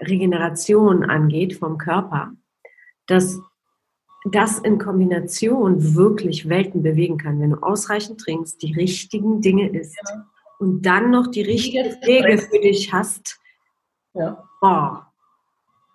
Regeneration 0.00 1.04
angeht 1.04 1.54
vom 1.54 1.78
Körper, 1.78 2.32
dass 3.06 3.38
das 4.24 4.58
in 4.58 4.78
Kombination 4.78 5.94
wirklich 5.94 6.48
Welten 6.48 6.82
bewegen 6.82 7.18
kann, 7.18 7.40
wenn 7.40 7.50
du 7.50 7.62
ausreichend 7.62 8.20
trinkst, 8.20 8.62
die 8.62 8.72
richtigen 8.72 9.42
Dinge 9.42 9.68
isst 9.68 10.00
ja. 10.08 10.26
und 10.58 10.82
dann 10.82 11.10
noch 11.10 11.26
die 11.26 11.42
richtige 11.42 11.90
Pflege 11.90 12.38
für 12.38 12.58
dich 12.58 12.92
hast. 12.92 13.38
Ja. 14.14 14.42
Boah, 14.60 15.12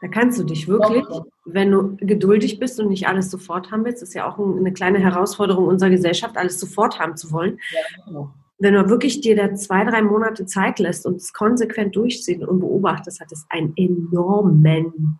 da 0.01 0.07
kannst 0.07 0.39
du 0.39 0.43
dich 0.43 0.67
wirklich, 0.67 1.03
wenn 1.45 1.71
du 1.71 1.97
geduldig 1.97 2.59
bist 2.59 2.79
und 2.79 2.89
nicht 2.89 3.07
alles 3.07 3.29
sofort 3.29 3.71
haben 3.71 3.83
willst, 3.83 4.01
ist 4.01 4.13
ja 4.13 4.29
auch 4.29 4.39
eine 4.39 4.71
kleine 4.71 4.99
Herausforderung 4.99 5.67
unserer 5.67 5.89
Gesellschaft, 5.89 6.37
alles 6.37 6.59
sofort 6.59 6.99
haben 6.99 7.17
zu 7.17 7.31
wollen. 7.31 7.59
Ja, 7.71 8.05
genau. 8.05 8.33
Wenn 8.59 8.73
du 8.73 8.89
wirklich 8.89 9.21
dir 9.21 9.35
da 9.35 9.55
zwei, 9.55 9.85
drei 9.85 10.01
Monate 10.01 10.45
Zeit 10.45 10.79
lässt 10.79 11.05
und 11.05 11.15
es 11.15 11.33
konsequent 11.33 11.95
durchziehen 11.95 12.45
und 12.45 12.59
beobachtest, 12.59 13.21
hat 13.21 13.31
es 13.31 13.45
einen 13.49 13.73
enormen 13.77 15.19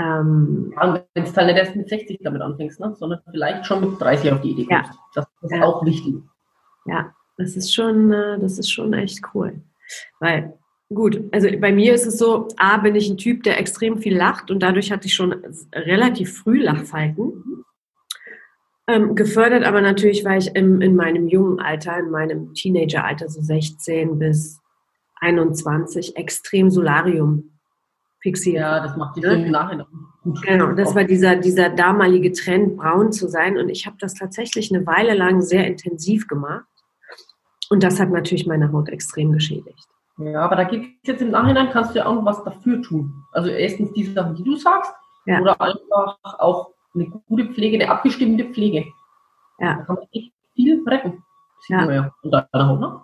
ähm, 0.00 0.72
ja, 0.76 1.04
wenn 1.14 1.24
es 1.24 1.32
dann 1.32 1.46
nicht 1.46 1.58
erst 1.58 1.76
mit 1.76 1.88
60 1.88 2.20
damit 2.22 2.40
anfängst, 2.40 2.80
ne? 2.80 2.94
sondern 2.96 3.20
vielleicht 3.30 3.66
schon 3.66 3.80
mit 3.80 4.00
30 4.00 4.32
auf 4.32 4.40
die 4.40 4.52
Idee 4.52 4.66
kommst. 4.66 4.90
Ja. 4.92 4.98
Das 5.14 5.26
ist 5.42 5.52
ja. 5.52 5.62
auch 5.62 5.84
wichtig. 5.84 6.14
Ja, 6.86 7.14
das 7.36 7.56
ist 7.56 7.74
schon, 7.74 8.10
äh, 8.12 8.38
das 8.38 8.58
ist 8.58 8.70
schon 8.70 8.92
echt 8.94 9.20
cool. 9.34 9.60
Weil 10.18 10.58
Gut, 10.92 11.22
also 11.32 11.48
bei 11.60 11.72
mir 11.72 11.94
ist 11.94 12.06
es 12.06 12.18
so, 12.18 12.48
A, 12.56 12.78
bin 12.78 12.96
ich 12.96 13.08
ein 13.08 13.16
Typ, 13.16 13.44
der 13.44 13.60
extrem 13.60 13.98
viel 13.98 14.16
lacht 14.16 14.50
und 14.50 14.60
dadurch 14.60 14.90
hatte 14.90 15.06
ich 15.06 15.14
schon 15.14 15.32
relativ 15.72 16.38
früh 16.38 16.60
Lachfalten. 16.60 17.64
Ähm, 18.88 19.14
gefördert 19.14 19.62
aber 19.62 19.82
natürlich, 19.82 20.24
weil 20.24 20.40
ich 20.40 20.54
im, 20.56 20.80
in 20.80 20.96
meinem 20.96 21.28
jungen 21.28 21.60
Alter, 21.60 21.96
in 21.98 22.10
meinem 22.10 22.54
Teenageralter, 22.54 23.28
so 23.28 23.40
16 23.40 24.18
bis 24.18 24.60
21, 25.20 26.16
extrem 26.16 26.70
Solarium 26.70 27.58
fixiert. 28.20 28.56
Ja, 28.56 28.80
das 28.80 28.96
macht 28.96 29.16
die 29.16 29.20
Nachhinein 29.20 29.86
gut. 30.22 30.42
Genau, 30.42 30.72
das 30.72 30.94
war 30.94 31.04
dieser, 31.04 31.36
dieser 31.36 31.70
damalige 31.70 32.32
Trend, 32.32 32.76
braun 32.76 33.12
zu 33.12 33.28
sein. 33.28 33.58
Und 33.58 33.68
ich 33.68 33.86
habe 33.86 33.96
das 33.98 34.14
tatsächlich 34.14 34.74
eine 34.74 34.86
Weile 34.86 35.14
lang 35.14 35.40
sehr 35.40 35.66
intensiv 35.66 36.26
gemacht. 36.28 36.66
Und 37.70 37.82
das 37.82 38.00
hat 38.00 38.10
natürlich 38.10 38.46
meine 38.46 38.72
Haut 38.72 38.88
extrem 38.88 39.32
geschädigt. 39.32 39.89
Ja, 40.20 40.42
aber 40.42 40.56
da 40.56 40.64
gibt 40.64 40.86
es 41.02 41.08
jetzt 41.08 41.22
im 41.22 41.30
Nachhinein, 41.30 41.70
kannst 41.70 41.94
du 41.94 41.98
ja 41.98 42.06
auch 42.06 42.14
noch 42.14 42.24
was 42.24 42.44
dafür 42.44 42.82
tun. 42.82 43.24
Also 43.32 43.48
erstens 43.48 43.92
diese 43.92 44.12
Sachen, 44.12 44.34
die 44.34 44.44
du 44.44 44.56
sagst, 44.56 44.92
ja. 45.24 45.40
oder 45.40 45.58
einfach 45.60 46.18
auch 46.22 46.74
eine 46.94 47.06
gute 47.26 47.46
Pflege, 47.46 47.76
eine 47.76 47.90
abgestimmte 47.90 48.44
Pflege. 48.44 48.86
Ja. 49.58 49.76
Da 49.76 49.82
kann 49.82 49.96
man 49.96 50.04
echt 50.12 50.32
viel 50.54 50.82
retten. 50.86 51.22
Ja. 51.68 51.90
ja. 51.90 52.12
Ne? 52.52 53.00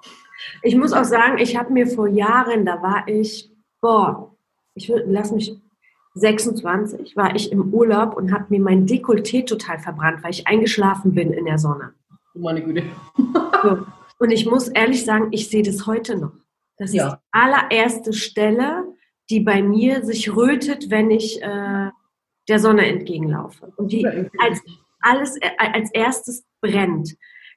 Ich 0.62 0.76
muss 0.76 0.92
auch 0.92 1.04
sagen, 1.04 1.38
ich 1.38 1.56
habe 1.56 1.72
mir 1.72 1.86
vor 1.86 2.08
Jahren, 2.08 2.66
da 2.66 2.82
war 2.82 3.08
ich, 3.08 3.50
boah, 3.80 4.34
ich 4.74 4.88
würde, 4.88 5.04
lass 5.08 5.32
mich 5.32 5.56
26, 6.14 7.16
war 7.16 7.34
ich 7.34 7.52
im 7.52 7.72
Urlaub 7.72 8.14
und 8.14 8.32
habe 8.32 8.46
mir 8.48 8.60
mein 8.60 8.86
Dekolleté 8.86 9.46
total 9.46 9.78
verbrannt, 9.78 10.22
weil 10.22 10.30
ich 10.30 10.46
eingeschlafen 10.46 11.14
bin 11.14 11.32
in 11.32 11.44
der 11.44 11.58
Sonne. 11.58 11.94
Oh 12.34 12.40
meine 12.40 12.62
Güte. 12.62 12.84
so. 13.62 13.86
Und 14.18 14.30
ich 14.30 14.46
muss 14.46 14.68
ehrlich 14.68 15.04
sagen, 15.04 15.28
ich 15.30 15.48
sehe 15.48 15.62
das 15.62 15.86
heute 15.86 16.18
noch. 16.18 16.32
Das 16.78 16.92
ja. 16.92 17.08
ist 17.08 17.14
die 17.14 17.18
allererste 17.32 18.12
Stelle, 18.12 18.84
die 19.30 19.40
bei 19.40 19.62
mir 19.62 20.04
sich 20.04 20.34
rötet, 20.34 20.90
wenn 20.90 21.10
ich 21.10 21.42
äh, 21.42 21.90
der 22.48 22.58
Sonne 22.58 22.86
entgegenlaufe. 22.86 23.72
Und 23.76 23.92
die 23.92 24.06
als 24.06 24.62
alles 25.00 25.36
äh, 25.40 25.50
als 25.58 25.90
erstes 25.92 26.46
brennt. 26.60 27.16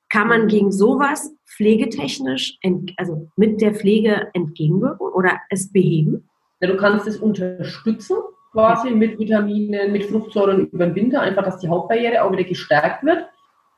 Kann 0.10 0.28
man 0.28 0.48
gegen 0.48 0.72
sowas 0.72 1.32
pflegetechnisch, 1.56 2.58
also 2.98 3.30
mit 3.36 3.62
der 3.62 3.76
Pflege 3.76 4.30
entgegenwirken 4.34 5.08
oder 5.08 5.40
es 5.52 5.72
beheben? 5.72 6.28
Ja, 6.62 6.68
du 6.68 6.78
kannst 6.78 7.08
es 7.08 7.18
unterstützen, 7.18 8.18
quasi 8.52 8.90
mit 8.90 9.20
Vitaminen, 9.20 9.92
mit 9.92 10.06
Fruchtsäuren 10.06 10.68
über 10.68 10.88
den 10.88 10.96
Winter, 10.96 11.22
einfach, 11.22 11.44
dass 11.44 11.60
die 11.60 11.70
Hautbarriere 11.70 12.24
auch 12.24 12.32
wieder 12.32 12.44
gestärkt 12.44 13.04
wird. 13.04 13.28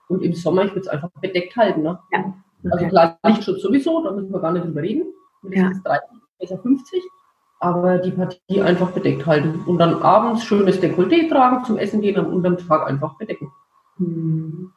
Und 0.07 0.23
im 0.23 0.33
Sommer, 0.33 0.63
ich 0.63 0.71
würde 0.71 0.81
es 0.81 0.87
einfach 0.87 1.09
bedeckt 1.21 1.55
halten. 1.57 1.81
Ne? 1.81 1.99
Ja. 2.13 2.19
Also 2.19 2.33
okay. 2.63 2.71
Also 2.73 2.87
klar, 2.87 3.19
Lichtschutz 3.25 3.61
sowieso, 3.61 4.01
da 4.03 4.11
müssen 4.11 4.31
wir 4.31 4.39
gar 4.39 4.53
nicht 4.53 4.65
drüber 4.65 4.81
reden 4.81 5.13
mindestens 5.41 5.83
ja. 5.85 5.91
30, 5.91 6.09
besser 6.39 6.57
50. 6.59 7.03
Aber 7.59 7.99
die 7.99 8.11
Partie 8.11 8.61
einfach 8.61 8.91
bedeckt 8.91 9.25
halten. 9.25 9.63
Und 9.65 9.77
dann 9.77 10.01
abends 10.01 10.43
schönes 10.43 10.81
Dekolleté 10.81 11.29
tragen, 11.29 11.63
zum 11.63 11.77
Essen 11.77 12.01
gehen 12.01 12.17
und 12.25 12.45
am 12.45 12.57
Tag 12.57 12.87
einfach 12.87 13.17
bedecken. 13.17 13.51
Hm. 13.97 14.71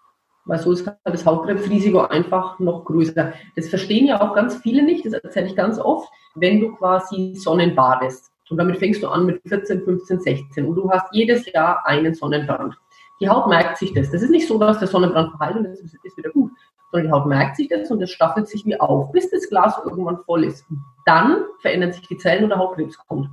Weil 0.45 0.59
so 0.59 0.73
ist 0.73 0.87
halt 0.87 0.99
das 1.05 1.25
Hautkrebsrisiko 1.25 2.01
einfach 2.01 2.59
noch 2.59 2.85
größer. 2.85 3.33
Das 3.57 3.69
verstehen 3.69 4.07
ja 4.07 4.21
auch 4.21 4.35
ganz 4.35 4.57
viele 4.57 4.83
nicht, 4.83 5.07
das 5.07 5.15
erzähle 5.15 5.47
ich 5.47 5.57
ganz 5.57 5.79
oft, 5.79 6.09
wenn 6.35 6.61
du 6.61 6.75
quasi 6.75 7.35
Sonnenbadest. 7.35 8.31
Und 8.51 8.59
damit 8.59 8.77
fängst 8.77 9.03
du 9.03 9.09
an 9.09 9.25
mit 9.25 9.41
14, 9.47 9.83
15, 9.85 10.21
16 10.21 10.67
und 10.67 10.75
du 10.75 10.91
hast 10.91 11.07
jedes 11.13 11.51
Jahr 11.51 11.87
einen 11.87 12.13
Sonnenbrand. 12.13 12.77
Die 13.21 13.29
Haut 13.29 13.49
merkt 13.49 13.79
sich 13.79 13.95
das. 13.95 14.11
Das 14.11 14.23
ist 14.23 14.31
nicht 14.31 14.47
so, 14.47 14.59
dass 14.59 14.79
der 14.79 14.89
Sonnenbrand 14.89 15.31
verheilt 15.31 15.57
und 15.57 15.65
das 15.65 15.81
ist 15.81 16.17
wieder 16.19 16.31
gut, 16.31 16.51
sondern 16.95 17.09
die 17.09 17.13
Haut 17.13 17.27
merkt 17.27 17.57
sich 17.57 17.69
das 17.69 17.91
und 17.91 18.01
es 18.01 18.11
staffelt 18.11 18.49
sich 18.49 18.65
wie 18.65 18.79
auf, 18.79 19.11
bis 19.11 19.29
das 19.31 19.49
Glas 19.49 19.75
irgendwann 19.85 20.19
voll 20.25 20.45
ist. 20.45 20.65
Dann 21.07 21.45
verändern 21.61 21.93
sich 21.93 22.07
die 22.07 22.17
Zellen 22.17 22.45
und 22.45 22.51
der 22.51 22.59
Hautkrebs 22.59 22.97
kommt. 23.09 23.29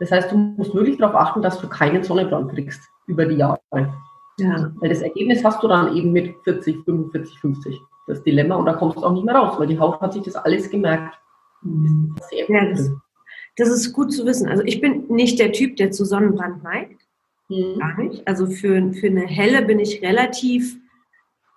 Das 0.00 0.10
heißt, 0.10 0.32
du 0.32 0.36
musst 0.36 0.74
wirklich 0.74 0.98
darauf 0.98 1.14
achten, 1.14 1.42
dass 1.42 1.60
du 1.60 1.68
keinen 1.68 2.02
Sonnenbrand 2.02 2.50
kriegst 2.50 2.82
über 3.06 3.24
die 3.24 3.36
Jahre. 3.36 3.60
Ja. 4.38 4.72
Weil 4.80 4.88
das 4.88 5.02
Ergebnis 5.02 5.44
hast 5.44 5.62
du 5.62 5.68
dann 5.68 5.96
eben 5.96 6.10
mit 6.10 6.34
40, 6.42 6.84
45, 6.84 7.38
50. 7.38 7.80
Das 8.08 8.22
Dilemma 8.24 8.56
und 8.56 8.66
da 8.66 8.72
kommst 8.72 8.96
du 8.96 9.04
auch 9.04 9.12
nicht 9.12 9.24
mehr 9.24 9.36
raus, 9.36 9.54
weil 9.58 9.68
die 9.68 9.78
Haut 9.78 10.00
hat 10.00 10.12
sich 10.12 10.24
das 10.24 10.34
alles 10.34 10.68
gemerkt. 10.68 11.16
Sehr 12.30 12.50
ja, 12.50 12.68
das, 12.68 12.90
das, 13.56 13.68
ist 13.68 13.92
gut 13.92 14.12
zu 14.12 14.26
wissen. 14.26 14.48
Also 14.48 14.64
ich 14.64 14.80
bin 14.80 15.06
nicht 15.08 15.38
der 15.38 15.52
Typ, 15.52 15.76
der 15.76 15.92
zu 15.92 16.04
Sonnenbrand 16.04 16.64
neigt. 16.64 17.00
Mhm. 17.48 17.78
Gar 17.78 17.98
nicht. 17.98 18.26
Also 18.26 18.46
für, 18.46 18.92
für 18.92 19.06
eine 19.06 19.26
helle 19.26 19.62
bin 19.62 19.78
ich 19.78 20.02
relativ 20.02 20.76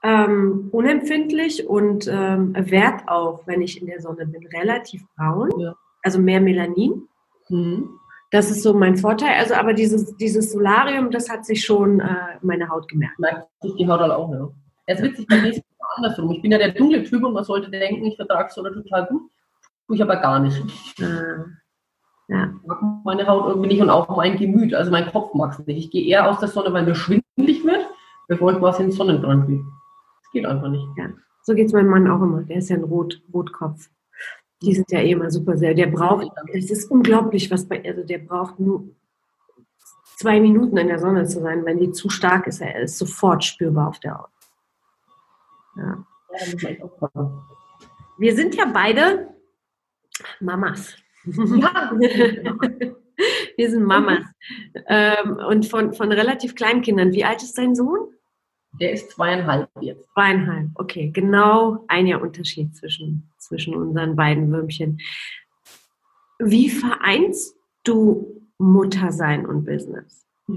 ähm, 0.04 0.70
unempfindlich 0.72 1.68
und 1.68 2.08
ähm, 2.08 2.56
wert 2.58 3.08
auch, 3.08 3.46
wenn 3.46 3.62
ich 3.62 3.82
in 3.82 3.88
der 3.88 4.02
Sonne 4.02 4.26
bin, 4.26 4.46
relativ 4.48 5.04
braun, 5.16 5.52
ja. 5.60 5.76
also 6.04 6.20
mehr 6.20 6.42
Melanin. 6.42 7.08
Mhm. 7.50 7.90
Das 8.32 8.52
ist 8.52 8.62
so 8.62 8.74
mein 8.74 8.98
Vorteil. 8.98 9.36
Also, 9.40 9.54
aber 9.56 9.74
dieses, 9.74 10.16
dieses 10.18 10.52
Solarium, 10.52 11.12
das 11.12 11.30
hat 11.30 11.46
sich 11.46 11.64
schon 11.64 12.02
äh, 12.02 12.38
meine 12.42 12.70
Haut 12.70 12.88
gemerkt. 12.90 13.18
Merkt 13.20 13.48
sich 13.62 13.74
die 13.76 13.88
Haut 13.88 14.02
auch, 14.02 14.30
ne? 14.30 14.52
Es 14.86 15.00
ist 15.00 15.12
witzig, 15.12 15.28
bei 15.28 15.42
mir 15.42 15.54
andersrum. 15.96 16.32
Ich 16.32 16.42
bin 16.42 16.52
ja 16.52 16.58
der 16.58 16.72
dunkle 16.72 17.04
Typ 17.04 17.24
und 17.24 17.34
man 17.34 17.44
sollte 17.44 17.70
denken, 17.70 18.06
ich 18.06 18.16
vertrage 18.16 18.52
Sonne 18.52 18.74
total 18.74 19.08
gut. 19.08 19.24
Tue 19.88 19.96
ich 19.96 20.02
aber 20.02 20.18
gar 20.18 20.40
nicht. 20.40 20.62
Ah. 21.02 21.46
Ja. 22.30 22.50
Ich 22.62 22.68
mag 22.68 22.80
meine 23.06 23.26
Haut 23.28 23.48
irgendwie 23.48 23.70
nicht 23.70 23.82
und 23.82 23.90
auch 23.90 24.16
mein 24.16 24.38
Gemüt, 24.38 24.74
also 24.74 24.92
mein 24.92 25.10
Kopf 25.12 25.34
mag 25.34 25.54
es 25.54 25.66
nicht. 25.66 25.78
Ich 25.78 25.92
gehe 25.92 26.06
eher 26.06 26.30
aus 26.30 26.40
der 26.40 26.50
Sonne, 26.50 26.74
weil 26.74 26.84
mir 26.84 26.96
schwindelig 26.96 27.64
wird, 27.64 27.88
bevor 28.28 28.52
ich 28.52 28.60
quasi 28.60 28.84
in 28.84 28.90
den 28.90 28.96
Sonnenbrand 28.96 29.48
gehe. 29.48 29.64
Geht 30.38 30.46
einfach 30.46 30.70
nicht. 30.70 30.88
Ja. 30.98 31.10
So 31.42 31.56
geht 31.56 31.68
es 31.68 31.74
meinem 31.74 31.90
Mann 31.90 32.08
auch 32.08 32.22
immer. 32.22 32.44
Der 32.44 32.58
ist 32.58 32.70
ja 32.70 32.76
ein 32.76 32.84
Rot, 32.84 33.22
Rotkopf. 33.34 33.90
Die 34.62 34.76
sind 34.76 34.92
ja 34.92 35.00
eh 35.00 35.12
immer 35.12 35.32
super 35.32 35.58
sehr. 35.58 35.74
Der 35.74 35.88
braucht, 35.88 36.28
es 36.54 36.70
ist 36.70 36.92
unglaublich, 36.92 37.50
was 37.50 37.68
bei, 37.68 37.84
also 37.84 38.04
der 38.04 38.20
braucht 38.20 38.60
nur 38.60 38.90
zwei 40.18 40.40
Minuten 40.40 40.78
in 40.78 40.90
der 40.90 41.00
Sonne 41.00 41.26
zu 41.26 41.42
sein. 41.42 41.66
Wenn 41.66 41.80
die 41.80 41.92
zu 41.92 42.10
stark 42.10 42.46
ist, 42.46 42.62
er 42.62 42.82
ist 42.82 43.00
sofort 43.00 43.44
spürbar 43.44 43.88
auf 43.88 44.00
der 44.00 44.20
Haut. 44.20 44.30
Ja. 45.76 46.06
ja 46.34 47.32
Wir 48.20 48.36
sind 48.36 48.56
ja 48.56 48.66
beide 48.66 49.30
Mamas. 50.40 50.96
Ja. 51.26 51.92
Wir 53.58 53.72
sind 53.72 53.84
Mamas. 53.84 54.24
Ähm, 54.86 55.40
und 55.50 55.66
von, 55.66 55.94
von 55.94 56.12
relativ 56.12 56.54
kleinen 56.54 56.84
Kindern. 56.84 57.12
Wie 57.12 57.26
alt 57.26 57.42
ist 57.42 57.58
dein 57.58 57.74
Sohn? 57.74 58.14
Der 58.80 58.92
ist 58.92 59.12
zweieinhalb 59.12 59.70
jetzt. 59.82 60.08
Zweieinhalb, 60.14 60.70
okay. 60.76 61.10
Genau 61.12 61.84
ein 61.88 62.08
Jahr 62.08 62.22
Unterschied 62.22 62.76
zwischen, 62.76 63.30
zwischen 63.38 63.76
unseren 63.76 64.16
beiden 64.16 64.52
Würmchen. 64.52 65.00
Wie 66.40 66.70
vereinst 66.70 67.56
du 67.84 68.42
Muttersein 68.58 69.46
und 69.46 69.66
Business? 69.66 70.26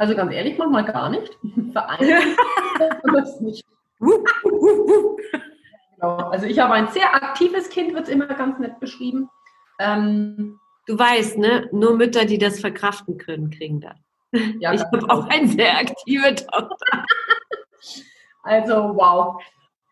Also 0.00 0.14
ganz 0.14 0.32
ehrlich, 0.32 0.56
manchmal 0.56 0.84
gar 0.84 1.10
nicht. 1.10 1.36
Vereinen 1.72 2.36
nicht. 3.40 3.64
genau. 3.98 4.24
Also 6.30 6.46
ich 6.46 6.56
habe 6.60 6.74
ein 6.74 6.86
sehr 6.88 7.12
aktives 7.12 7.68
Kind, 7.68 7.94
wird 7.94 8.04
es 8.04 8.10
immer 8.10 8.26
ganz 8.26 8.60
nett 8.60 8.78
beschrieben. 8.78 9.28
Ähm, 9.80 10.60
du 10.86 10.96
weißt, 10.96 11.38
ne? 11.38 11.68
Nur 11.72 11.96
Mütter, 11.96 12.26
die 12.26 12.38
das 12.38 12.60
verkraften 12.60 13.18
können, 13.18 13.50
kriegen 13.50 13.80
das. 13.80 13.96
Ja, 14.60 14.72
ich 14.72 14.82
habe 14.82 15.10
auch 15.10 15.26
eine 15.28 15.48
sehr 15.48 15.78
aktive 15.78 16.36
Tochter. 16.36 17.04
Also 18.42 18.94
wow. 18.96 19.42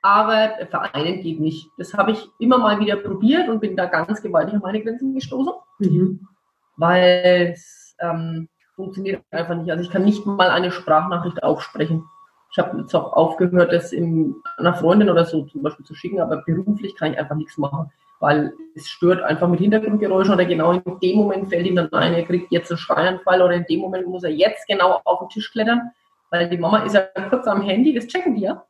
Aber 0.02 0.50
vereinen 0.70 1.20
geht 1.22 1.40
nicht. 1.40 1.68
Das 1.78 1.94
habe 1.94 2.12
ich 2.12 2.28
immer 2.38 2.58
mal 2.58 2.78
wieder 2.78 2.96
probiert 2.96 3.48
und 3.48 3.60
bin 3.60 3.76
da 3.76 3.86
ganz 3.86 4.22
gewaltig 4.22 4.54
an 4.54 4.60
meine 4.60 4.82
Grenzen 4.82 5.14
gestoßen. 5.14 5.52
Mhm. 5.78 6.28
Weil 6.76 7.50
es 7.52 7.96
ähm, 8.00 8.48
funktioniert 8.76 9.22
einfach 9.30 9.56
nicht. 9.56 9.70
Also 9.70 9.82
ich 9.82 9.90
kann 9.90 10.04
nicht 10.04 10.24
mal 10.24 10.50
eine 10.50 10.70
Sprachnachricht 10.70 11.42
aufsprechen. 11.42 12.04
Ich 12.52 12.58
habe 12.58 12.78
jetzt 12.78 12.94
auch 12.94 13.12
aufgehört, 13.12 13.72
das 13.72 13.92
in, 13.92 14.36
einer 14.56 14.74
Freundin 14.74 15.10
oder 15.10 15.24
so 15.24 15.42
zum 15.42 15.62
Beispiel 15.62 15.84
zu 15.84 15.94
schicken, 15.94 16.20
aber 16.20 16.38
beruflich 16.46 16.94
kann 16.94 17.12
ich 17.12 17.18
einfach 17.18 17.34
nichts 17.34 17.58
machen, 17.58 17.90
weil 18.20 18.52
es 18.74 18.88
stört 18.88 19.22
einfach 19.22 19.48
mit 19.48 19.60
Hintergrundgeräuschen 19.60 20.32
oder 20.32 20.44
genau 20.44 20.72
in 20.72 21.00
dem 21.00 21.18
Moment 21.18 21.48
fällt 21.48 21.66
ihm 21.66 21.76
dann 21.76 21.92
ein, 21.92 22.14
er 22.14 22.24
kriegt 22.24 22.52
jetzt 22.52 22.70
einen 22.70 22.78
Schreianfall 22.78 23.42
oder 23.42 23.54
in 23.54 23.66
dem 23.68 23.80
Moment 23.80 24.06
muss 24.06 24.24
er 24.24 24.30
jetzt 24.30 24.66
genau 24.68 25.00
auf 25.04 25.18
den 25.20 25.28
Tisch 25.30 25.50
klettern, 25.50 25.90
weil 26.30 26.48
die 26.48 26.58
Mama 26.58 26.78
ist 26.78 26.94
ja 26.94 27.02
kurz 27.30 27.46
am 27.46 27.62
Handy, 27.62 27.94
das 27.94 28.06
checken 28.06 28.34
die 28.34 28.42
ja. 28.42 28.64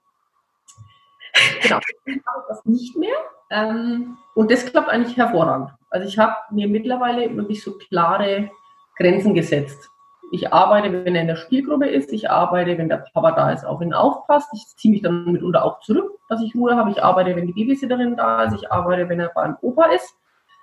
Genau, 1.63 1.81
ich 2.07 2.21
das 2.49 2.65
nicht 2.65 2.97
mehr. 2.97 3.17
Ähm, 3.51 4.17
und 4.35 4.51
das 4.51 4.67
klappt 4.67 4.89
eigentlich 4.89 5.17
hervorragend. 5.17 5.71
Also 5.91 6.09
ich 6.09 6.19
habe 6.19 6.35
mir 6.51 6.69
mittlerweile 6.69 7.35
wirklich 7.37 7.63
so 7.63 7.77
klare 7.77 8.51
Grenzen 8.97 9.35
gesetzt. 9.35 9.89
Ich 10.33 10.53
arbeite, 10.53 10.93
wenn 10.93 11.15
er 11.15 11.21
in 11.21 11.29
der 11.29 11.37
Spielgruppe 11.37 11.87
ist. 11.87 12.13
Ich 12.13 12.29
arbeite, 12.29 12.77
wenn 12.79 12.89
der 12.89 13.05
Papa 13.15 13.33
da 13.33 13.53
ist, 13.53 13.65
auf 13.65 13.81
ihn 13.81 13.95
aufpasst. 13.95 14.49
Ich 14.53 14.67
ziehe 14.77 14.93
mich 14.93 15.03
dann 15.03 15.31
mitunter 15.31 15.65
auch 15.65 15.81
zurück, 15.81 16.19
dass 16.29 16.43
ich 16.43 16.55
Ruhe 16.55 16.75
habe. 16.75 16.91
Ich 16.91 17.03
arbeite, 17.03 17.37
wenn 17.37 17.47
die 17.47 17.53
Babysitterin 17.53 18.17
da 18.17 18.45
ist. 18.45 18.55
Ich 18.55 18.73
arbeite, 18.73 19.09
wenn 19.09 19.21
er 19.21 19.29
beim 19.29 19.57
Opa 19.61 19.85
ist. 19.87 20.17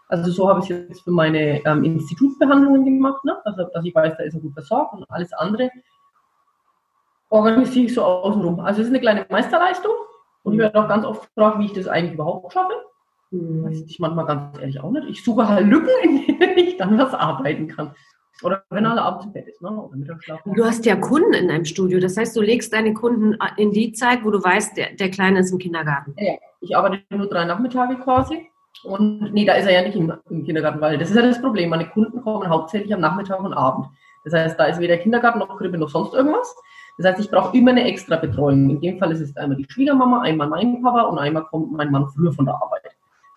Also 0.10 0.32
so 0.32 0.50
habe 0.50 0.60
ich 0.60 0.70
es 0.70 0.90
jetzt 0.90 1.04
für 1.04 1.12
meine 1.12 1.66
ähm, 1.66 1.84
Institutsbehandlungen 1.84 2.86
gemacht, 2.86 3.24
ne? 3.24 3.38
also, 3.46 3.64
dass 3.74 3.84
ich 3.84 3.96
weiß, 3.96 4.16
da 4.18 4.24
ist 4.24 4.36
er 4.36 4.42
gut 4.42 4.54
versorgt 4.54 4.94
und 4.94 5.10
alles 5.10 5.34
andere 5.34 5.72
organisiere 7.34 7.86
ich 7.86 7.94
so 7.94 8.04
außenrum. 8.04 8.60
Also 8.60 8.82
es 8.82 8.88
ist 8.88 8.94
eine 8.94 9.00
kleine 9.02 9.26
Meisterleistung 9.28 9.94
und 10.44 10.54
ich 10.54 10.60
werde 10.60 10.80
auch 10.80 10.88
ganz 10.88 11.04
oft 11.04 11.34
gefragt, 11.36 11.60
wie 11.60 11.66
ich 11.66 11.74
das 11.74 11.88
eigentlich 11.88 12.14
überhaupt 12.14 12.54
schaffe. 12.54 12.74
Hm. 13.32 13.66
Weiß 13.66 13.84
ich 13.88 14.00
manchmal 14.00 14.28
ganz 14.28 14.60
ehrlich 14.60 14.80
auch 14.80 14.92
nicht. 14.92 15.10
Ich 15.10 15.24
suche 15.24 15.50
halt 15.50 15.68
Lücken, 15.68 15.90
in 16.04 16.40
denen 16.40 16.58
ich 16.60 16.78
dann 16.78 16.98
was 16.98 17.14
arbeiten 17.14 17.68
kann. 17.68 17.96
Oder 18.44 18.64
wenn 18.70 18.86
alle 18.86 19.02
abends 19.02 19.26
im 19.26 19.34
Bett 19.34 19.48
ist, 19.48 19.62
ne? 19.62 19.70
oder 19.70 19.96
Mittagsschlafen. 19.96 20.54
Du 20.54 20.64
hast 20.64 20.86
ja 20.86 20.96
Kunden 20.96 21.34
in 21.34 21.48
deinem 21.48 21.66
Studio. 21.66 22.00
Das 22.00 22.18
heißt, 22.18 22.36
du 22.36 22.42
legst 22.42 22.72
deine 22.72 22.94
Kunden 22.94 23.38
in 23.58 23.72
die 23.72 23.94
Zeit, 23.94 24.24
wo 24.24 24.30
du 24.30 24.44
weißt, 24.44 24.78
der, 24.78 24.94
der 24.94 25.10
Kleine 25.10 25.40
ist 25.40 25.52
im 25.52 25.58
Kindergarten. 25.58 26.14
Ja, 26.18 26.34
ich 26.62 26.76
arbeite 26.76 27.02
nur 27.10 27.28
drei 27.28 27.46
Nachmittage 27.46 27.96
quasi. 27.96 28.48
Und 28.84 29.34
nee, 29.34 29.46
da 29.46 29.54
ist 29.54 29.66
er 29.66 29.74
ja 29.74 29.82
nicht 29.82 29.96
im, 29.96 30.14
im, 30.30 30.44
Kindergarten, 30.44 30.82
weil 30.82 30.98
das 30.98 31.10
ist 31.10 31.16
ja 31.16 31.22
das 31.22 31.42
Problem. 31.42 31.70
Meine 31.70 31.90
Kunden 31.90 32.22
kommen 32.22 32.48
hauptsächlich 32.50 32.94
am 32.94 33.02
Nachmittag 33.02 33.40
und 33.40 33.54
Abend. 33.54 33.88
Das 34.26 34.34
heißt, 34.34 34.60
da 34.60 34.66
ist 34.66 34.80
weder 34.80 34.98
Kindergarten 34.98 35.40
noch 35.40 35.58
Krippe 35.58 35.78
noch 35.78 35.90
sonst 35.90 36.14
irgendwas. 36.14 36.56
Das 36.98 37.08
heißt, 37.08 37.20
ich 37.22 37.32
brauche 37.32 37.58
immer 37.58 37.72
eine 37.72 37.86
extra 37.86 38.18
Betreuung. 38.18 38.70
In 38.70 38.82
dem 38.82 39.00
Fall 39.00 39.12
ist 39.12 39.22
es 39.22 39.36
einmal 39.36 39.58
die 39.58 39.66
Schwiegermama, 39.68 40.22
einmal 40.22 40.48
mein 40.48 40.82
Papa 40.82 41.02
und 41.04 41.18
einmal 41.18 41.44
kommt 41.46 41.72
mein 41.72 41.92
Mann 41.92 42.08
früher 42.10 42.32
von 42.32 42.46
der 42.46 42.56
Arbeit. 42.56 42.84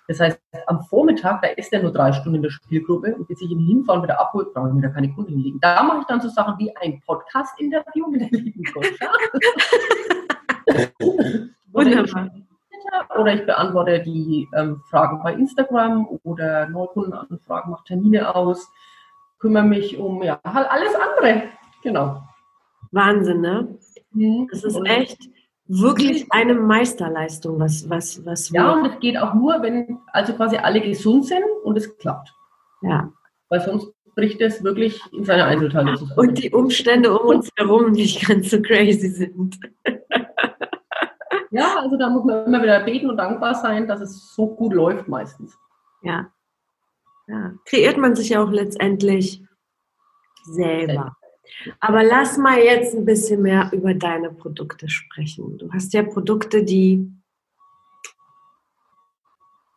Das 0.09 0.20
heißt, 0.20 0.40
am 0.66 0.83
Vormittag, 0.85 1.42
da 1.42 1.48
ist 1.48 1.72
er 1.72 1.83
nur 1.83 1.92
drei 1.92 2.12
Stunden 2.12 2.37
in 2.37 2.42
der 2.42 2.50
Spielgruppe 2.50 3.16
und 3.16 3.26
bis 3.26 3.40
ich 3.40 3.50
ihn 3.50 3.59
hinfahren 3.59 4.02
wieder 4.02 4.20
abholt, 4.20 4.54
brauche 4.54 4.68
ich 4.68 4.74
mir 4.74 4.83
da 4.83 4.88
keine 4.88 5.12
Kunden 5.12 5.33
hinlegen. 5.33 5.59
Da 5.61 5.83
mache 5.83 6.00
ich 6.00 6.07
dann 6.07 6.20
so 6.20 6.28
Sachen 6.28 6.57
wie 6.59 6.74
ein 6.76 7.00
Podcast-Interview 7.04 8.07
mit 8.09 8.20
der 8.20 8.28
lieben 8.38 8.62
Goscha. 8.72 9.11
Wunderbar. 11.72 12.30
Oder 13.18 13.35
ich 13.35 13.46
beantworte 13.46 14.00
die 14.02 14.48
ähm, 14.54 14.80
Fragen 14.90 15.20
bei 15.24 15.35
Instagram 15.35 16.07
oder 16.22 16.68
Neukundenanfragen, 16.68 17.72
mache 17.72 17.85
Termine 17.85 18.33
aus, 18.35 18.70
kümmere 19.38 19.64
mich 19.64 19.98
um 19.98 20.22
ja, 20.22 20.38
halt 20.44 20.70
alles 20.70 20.94
andere. 20.94 21.42
Genau. 21.83 22.22
Wahnsinn, 22.96 23.40
ne? 23.40 23.78
Mhm. 24.12 24.48
Das 24.50 24.64
ist 24.64 24.76
echt 24.85 25.18
wirklich 25.68 26.26
eine 26.30 26.54
Meisterleistung, 26.54 27.61
was, 27.61 27.88
was, 27.88 28.24
was 28.24 28.50
Ja, 28.50 28.72
und 28.72 28.87
es 28.87 28.98
geht 29.00 29.16
auch 29.16 29.35
nur, 29.35 29.62
wenn 29.62 29.98
also 30.12 30.32
quasi 30.35 30.56
alle 30.56 30.80
gesund 30.80 31.26
sind 31.26 31.44
und 31.64 31.76
es 31.76 31.96
klappt. 31.98 32.32
Ja. 32.82 33.12
Weil 33.48 33.61
sonst 33.61 33.92
bricht 34.14 34.40
es 34.40 34.64
wirklich 34.64 35.00
in 35.12 35.24
seine 35.24 35.44
Einzelteile 35.44 35.94
zusammen. 35.94 36.18
Und 36.18 36.42
die 36.42 36.50
Umstände 36.50 37.16
um 37.16 37.28
uns 37.28 37.50
herum 37.56 37.92
nicht 37.92 38.26
ganz 38.26 38.50
so 38.50 38.61
crazy 38.62 39.09
sind. 39.09 39.59
ja, 41.50 41.76
also 41.78 41.96
da 41.96 42.09
muss 42.09 42.24
man 42.24 42.46
immer 42.46 42.62
wieder 42.62 42.80
beten 42.80 43.11
und 43.11 43.18
dankbar 43.18 43.54
sein, 43.54 43.87
dass 43.87 44.00
es 44.00 44.35
so 44.35 44.54
gut 44.54 44.72
läuft 44.72 45.06
meistens. 45.06 45.56
Ja. 46.02 46.30
ja. 47.28 47.52
Kreiert 47.66 47.98
man 47.98 48.14
sich 48.16 48.30
ja 48.30 48.42
auch 48.42 48.50
letztendlich 48.50 49.42
selber. 50.44 51.16
Aber 51.80 52.02
lass 52.02 52.37
mal 52.37 52.59
jetzt 52.59 52.94
ein 52.94 53.04
bisschen 53.04 53.42
mehr 53.42 53.70
über 53.72 53.94
deine 53.94 54.30
Produkte 54.30 54.88
sprechen. 54.88 55.59
Du 55.59 55.72
hast 55.72 55.92
ja 55.92 56.02
Produkte, 56.02 56.64
die 56.64 57.11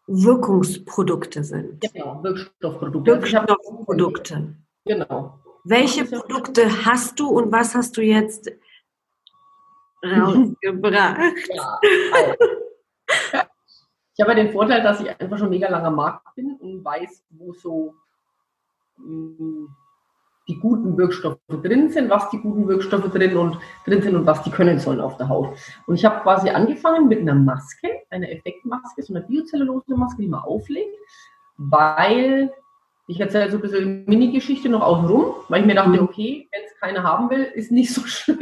Wirkungsprodukte 0.08 1.44
sind. 1.44 1.82
Genau, 1.82 2.24
Wirkstoffprodukte. 2.24 3.12
Wirkstoffprodukte. 3.12 4.56
Genau. 4.86 5.40
Welche 5.64 6.06
Produkte 6.06 6.86
hast 6.86 7.20
du 7.20 7.28
und 7.28 7.52
was 7.52 7.76
hast 7.76 7.96
du 7.96 8.02
jetzt 8.02 8.52
rausgebracht? 10.04 11.20
Ja, 11.50 11.80
also. 12.14 12.34
Ich 14.20 14.22
habe 14.22 14.32
ja 14.32 14.44
den 14.44 14.52
Vorteil, 14.52 14.84
dass 14.84 15.00
ich 15.00 15.10
einfach 15.22 15.38
schon 15.38 15.50
mega 15.50 15.70
langer 15.70 15.92
Markt 15.92 16.36
bin 16.36 16.58
und 16.60 16.84
weiß, 16.84 17.24
wo 17.30 17.54
so 17.54 17.94
mm, 18.98 19.68
die 20.50 20.60
guten 20.60 20.98
Wirkstoffe 20.98 21.38
drin 21.48 21.90
sind, 21.90 22.10
was 22.10 22.30
die 22.32 22.40
guten 22.40 22.68
Wirkstoffe 22.68 23.10
drin 23.12 23.38
und 23.38 23.58
drin 23.86 24.02
sind 24.02 24.16
und 24.16 24.26
was 24.26 24.42
die 24.44 24.50
können 24.50 24.80
sollen 24.80 25.00
auf 25.00 25.16
der 25.18 25.30
Haut. 25.30 25.56
Und 25.86 25.96
ich 25.96 26.04
habe 26.04 26.22
quasi 26.22 26.50
angefangen 26.50 27.08
mit 27.08 27.20
einer 27.20 27.36
Maske, 27.36 27.88
einer 28.10 28.30
Effektmaske, 28.30 29.04
so 29.04 29.14
einer 29.14 29.26
Biozellulose-Maske, 29.26 30.24
die 30.24 30.28
man 30.28 30.42
auflegt, 30.42 30.96
weil 31.58 32.52
ich 33.08 33.20
erzähle 33.20 33.50
so 33.50 33.58
ein 33.58 33.62
bisschen 33.62 34.06
Mini-Geschichte 34.06 34.70
noch 34.70 34.82
außenrum, 34.82 35.34
weil 35.50 35.62
ich 35.62 35.68
mir 35.68 35.76
dachte, 35.76 35.90
mhm. 35.90 36.00
okay, 36.00 36.48
wenn 36.52 36.62
es 36.66 36.80
keiner 36.80 37.04
haben 37.04 37.30
will, 37.30 37.44
ist 37.44 37.72
nicht 37.72 37.94
so 37.94 38.02
schön, 38.06 38.38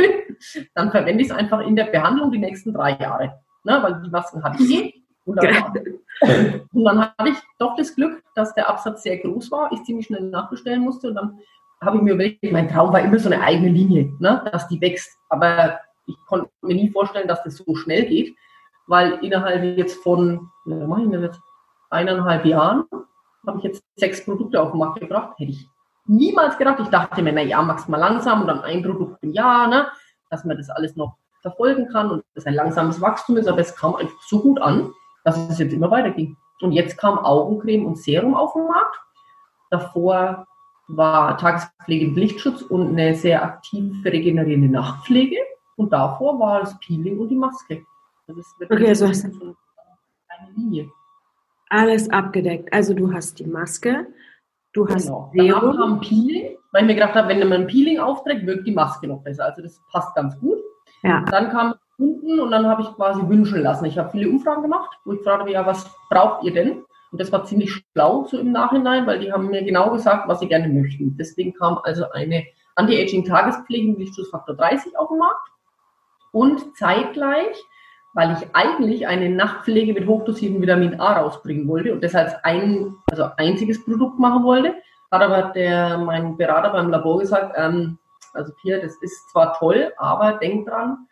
dann 0.73 0.91
verwende 0.91 1.21
ich 1.21 1.29
es 1.29 1.35
einfach 1.35 1.59
in 1.59 1.75
der 1.75 1.85
Behandlung 1.85 2.31
die 2.31 2.39
nächsten 2.39 2.73
drei 2.73 2.97
Jahre. 2.97 3.39
Ne, 3.63 3.79
weil 3.81 4.01
die 4.01 4.09
Masken 4.09 4.43
hatte 4.43 4.63
ich 4.63 4.73
eh. 4.73 4.93
Und 5.25 5.35
dann, 5.43 5.73
und 6.73 6.83
dann 6.85 7.01
hatte 7.01 7.29
ich 7.29 7.37
doch 7.59 7.75
das 7.75 7.93
Glück, 7.95 8.23
dass 8.33 8.53
der 8.53 8.69
Absatz 8.69 9.03
sehr 9.03 9.17
groß 9.17 9.51
war, 9.51 9.71
ich 9.73 9.83
ziemlich 9.83 10.05
schnell 10.05 10.21
nachbestellen 10.21 10.81
musste 10.81 11.09
und 11.09 11.15
dann 11.15 11.39
habe 11.81 11.97
ich 11.97 12.03
mir 12.03 12.13
überlegt, 12.13 12.43
mein 12.51 12.69
Traum 12.69 12.91
war 12.91 13.01
immer 13.01 13.19
so 13.19 13.29
eine 13.29 13.41
eigene 13.41 13.69
Linie, 13.69 14.11
ne, 14.19 14.43
dass 14.51 14.67
die 14.67 14.81
wächst. 14.81 15.17
Aber 15.29 15.79
ich 16.05 16.15
konnte 16.27 16.49
mir 16.61 16.75
nie 16.75 16.89
vorstellen, 16.89 17.27
dass 17.27 17.43
das 17.43 17.57
so 17.57 17.75
schnell 17.75 18.05
geht, 18.05 18.35
weil 18.87 19.13
innerhalb 19.23 19.63
jetzt 19.77 20.01
von, 20.01 20.49
was 20.65 20.87
mache 20.87 21.03
ich 21.03 21.09
denn 21.09 21.21
jetzt, 21.21 21.39
eineinhalb 21.89 22.45
Jahren 22.45 22.85
habe 23.45 23.59
ich 23.59 23.63
jetzt 23.63 23.83
sechs 23.95 24.23
Produkte 24.25 24.61
auf 24.61 24.71
den 24.71 24.79
Markt 24.79 24.99
gebracht. 24.99 25.37
Hätte 25.37 25.51
ich 25.51 25.69
niemals 26.05 26.57
gedacht. 26.57 26.79
Ich 26.81 26.89
dachte 26.89 27.21
mir, 27.21 27.33
na 27.33 27.41
ja, 27.41 27.61
mach's 27.61 27.87
mal 27.87 27.97
langsam 27.97 28.41
und 28.41 28.47
dann 28.47 28.61
ein 28.61 28.83
Produkt 28.83 29.23
im 29.23 29.31
Jahr, 29.31 29.67
ne, 29.67 29.87
dass 30.29 30.43
man 30.43 30.57
das 30.57 30.69
alles 30.69 30.95
noch 30.95 31.17
verfolgen 31.41 31.87
kann 31.89 32.09
und 32.11 32.23
dass 32.35 32.45
ein 32.45 32.55
langsames 32.55 32.99
Wachstum 32.99 33.37
ist. 33.37 33.47
Aber 33.47 33.59
es 33.59 33.75
kam 33.75 33.95
einfach 33.95 34.21
so 34.27 34.41
gut 34.41 34.59
an, 34.59 34.91
dass 35.23 35.37
es 35.37 35.59
jetzt 35.59 35.73
immer 35.73 35.91
weiterging. 35.91 36.35
Und 36.61 36.71
jetzt 36.71 36.97
kam 36.97 37.19
Augencreme 37.19 37.85
und 37.85 37.97
Serum 37.97 38.35
auf 38.35 38.53
den 38.53 38.67
Markt. 38.67 38.99
Davor 39.69 40.47
war 40.87 41.37
Tagespflege 41.37 42.05
im 42.05 42.15
Lichtschutz 42.15 42.61
und 42.61 42.89
eine 42.89 43.15
sehr 43.15 43.43
aktive 43.43 44.05
regenerierende 44.05 44.69
Nachtpflege. 44.69 45.37
Und 45.75 45.93
davor 45.93 46.39
war 46.39 46.61
das 46.61 46.77
Peeling 46.79 47.19
und 47.19 47.29
die 47.29 47.35
Maske. 47.35 47.85
Das 48.27 48.37
ist 48.37 48.55
okay, 48.69 48.89
also 48.89 49.05
eine 49.05 50.51
Linie. 50.55 50.89
Alles 51.69 52.09
abgedeckt. 52.09 52.71
Also 52.73 52.93
du 52.93 53.11
hast 53.11 53.39
die 53.39 53.45
Maske, 53.45 54.07
du 54.73 54.87
hast 54.87 55.05
genau. 55.05 55.31
Serum. 55.33 55.61
Danach 55.61 55.77
kam 55.77 55.99
Peeling, 55.99 56.57
weil 56.71 56.81
ich 56.83 56.87
mir 56.87 56.95
gedacht 56.95 57.15
habe, 57.15 57.29
wenn 57.29 57.39
man 57.39 57.61
ein 57.61 57.67
Peeling 57.67 57.99
aufträgt, 57.99 58.45
wirkt 58.45 58.65
die 58.67 58.73
Maske 58.73 59.07
noch 59.07 59.21
besser. 59.21 59.45
Also 59.45 59.61
das 59.61 59.79
passt 59.91 60.15
ganz 60.15 60.39
gut. 60.39 60.59
Ja. 61.03 61.23
Dann 61.29 61.49
kam 61.49 61.75
unten 61.97 62.39
und 62.39 62.51
dann 62.51 62.65
habe 62.65 62.81
ich 62.81 62.87
quasi 62.95 63.21
wünschen 63.27 63.61
lassen. 63.61 63.85
Ich 63.85 63.97
habe 63.97 64.09
viele 64.09 64.29
Umfragen 64.29 64.61
gemacht, 64.61 64.97
wo 65.05 65.13
ich 65.13 65.21
fragte, 65.21 65.51
ja, 65.51 65.65
was 65.65 65.89
braucht 66.09 66.43
ihr 66.43 66.53
denn? 66.53 66.83
Und 67.11 67.21
das 67.21 67.31
war 67.31 67.45
ziemlich 67.45 67.71
schlau 67.71 68.25
so 68.25 68.37
im 68.37 68.51
Nachhinein, 68.51 69.07
weil 69.07 69.19
die 69.19 69.31
haben 69.31 69.47
mir 69.47 69.63
genau 69.63 69.91
gesagt, 69.91 70.27
was 70.27 70.39
sie 70.39 70.47
gerne 70.47 70.67
möchten. 70.67 71.15
Deswegen 71.17 71.53
kam 71.53 71.79
also 71.83 72.09
eine 72.11 72.45
Anti-Aging-Tagespflege 72.75 73.89
mit 73.89 73.99
Lichtschutzfaktor 73.99 74.55
30 74.55 74.97
auf 74.97 75.09
den 75.09 75.17
Markt. 75.17 75.49
Und 76.31 76.77
zeitgleich, 76.77 77.55
weil 78.13 78.33
ich 78.33 78.55
eigentlich 78.55 79.07
eine 79.07 79.29
Nachtpflege 79.29 79.93
mit 79.93 80.07
hochdosiertem 80.07 80.61
Vitamin 80.61 80.99
A 80.99 81.19
rausbringen 81.19 81.67
wollte 81.67 81.93
und 81.93 82.03
das 82.03 82.15
als 82.15 82.33
ein, 82.43 82.95
also 83.09 83.29
einziges 83.37 83.83
Produkt 83.83 84.19
machen 84.19 84.43
wollte, 84.43 84.75
hat 85.11 85.21
aber 85.21 85.53
der, 85.53 85.97
mein 85.97 86.35
Berater 86.35 86.71
beim 86.71 86.89
Labor 86.89 87.19
gesagt, 87.19 87.53
ähm, 87.57 87.97
also 88.33 88.53
Pia, 88.61 88.79
das 88.79 88.95
ist 89.01 89.29
zwar 89.31 89.57
toll, 89.57 89.93
aber 89.97 90.33
denk 90.33 90.67
dran, 90.67 91.07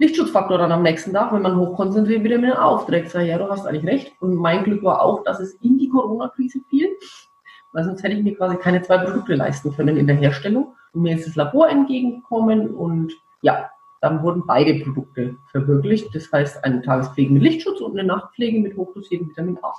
Lichtschutzfaktor 0.00 0.56
dann 0.56 0.72
am 0.72 0.82
nächsten 0.82 1.12
Tag, 1.12 1.30
wenn 1.30 1.42
man 1.42 1.56
hochkonzentriert 1.56 2.24
wieder 2.24 2.38
mit 2.38 2.56
aufträgt. 2.56 3.10
Sag, 3.10 3.26
ja, 3.26 3.36
du 3.36 3.50
hast 3.50 3.66
eigentlich 3.66 3.84
recht. 3.84 4.12
Und 4.20 4.34
mein 4.34 4.64
Glück 4.64 4.82
war 4.82 5.02
auch, 5.02 5.22
dass 5.24 5.40
es 5.40 5.52
in 5.56 5.76
die 5.76 5.90
Corona-Krise 5.90 6.60
fiel, 6.70 6.88
weil 7.72 7.84
sonst 7.84 8.02
hätte 8.02 8.14
ich 8.14 8.24
mir 8.24 8.34
quasi 8.34 8.56
keine 8.56 8.80
zwei 8.80 8.96
Produkte 8.96 9.34
leisten 9.34 9.76
können 9.76 9.98
in 9.98 10.06
der 10.06 10.16
Herstellung. 10.16 10.74
Und 10.94 11.02
mir 11.02 11.16
ist 11.16 11.26
das 11.26 11.36
Labor 11.36 11.68
entgegengekommen 11.68 12.70
und 12.70 13.12
ja, 13.42 13.68
dann 14.00 14.22
wurden 14.22 14.44
beide 14.46 14.82
Produkte 14.82 15.36
verwirklicht. 15.50 16.14
Das 16.14 16.32
heißt, 16.32 16.64
eine 16.64 16.80
Tagespflege 16.80 17.34
mit 17.34 17.42
Lichtschutz 17.42 17.82
und 17.82 17.98
eine 17.98 18.08
Nachtpflege 18.08 18.58
mit 18.58 18.74
hochdosiertem 18.78 19.28
Vitamin 19.28 19.58
A. 19.60 19.74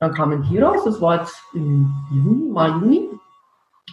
Dann 0.00 0.12
kamen 0.12 0.42
die 0.50 0.58
raus, 0.58 0.84
das 0.84 1.00
war 1.00 1.20
jetzt 1.20 1.42
im 1.54 1.90
Juni, 2.10 2.50
Mai, 2.50 2.68
Juni. 2.68 3.08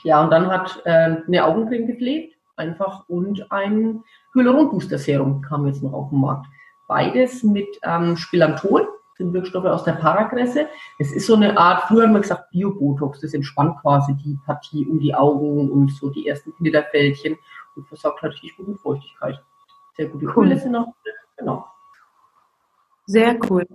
Ja, 0.04 0.22
und 0.22 0.30
dann 0.30 0.48
hat 0.48 0.82
äh, 0.84 1.22
eine 1.26 1.46
Augencreme 1.46 1.88
gepflegt, 1.88 2.37
einfach, 2.58 3.08
und 3.08 3.52
ein 3.52 4.04
Hyaluron-Booster-Serum 4.34 5.42
kam 5.42 5.68
jetzt 5.68 5.84
noch 5.84 5.94
auf 5.94 6.10
den 6.10 6.22
Markt. 6.22 6.48
Beides 6.88 7.44
mit 7.44 7.80
ähm, 7.84 8.16
Spilantol, 8.18 8.88
sind 9.18 9.34
Wirkstoffe 9.34 9.66
aus 9.66 9.84
der 9.84 9.94
Paragresse. 9.94 10.68
Es 11.00 11.12
ist 11.12 11.26
so 11.26 11.36
eine 11.36 11.58
Art, 11.58 11.84
früher 11.88 12.04
haben 12.04 12.14
wir 12.14 12.22
gesagt 12.22 12.52
Bio-Botox, 12.52 13.22
das 13.22 13.34
entspannt 13.34 13.80
quasi 13.82 14.14
die 14.16 14.38
Partie 14.46 14.86
um 14.86 15.00
die 15.00 15.14
Augen 15.14 15.72
und 15.72 15.92
so 15.92 16.10
die 16.10 16.28
ersten 16.28 16.56
Knitterfältchen 16.56 17.38
und 17.76 17.88
versorgt 17.88 18.22
halt 18.22 18.34
richtig 18.34 18.56
gute 18.58 18.76
Feuchtigkeit. 18.76 19.44
Sehr 19.96 20.08
gute 20.08 20.28
cool. 20.36 20.46
Öle 20.46 20.60
sind 20.60 20.72
noch 20.72 20.94
genau. 21.36 21.66
Sehr 23.06 23.38
cool. 23.50 23.66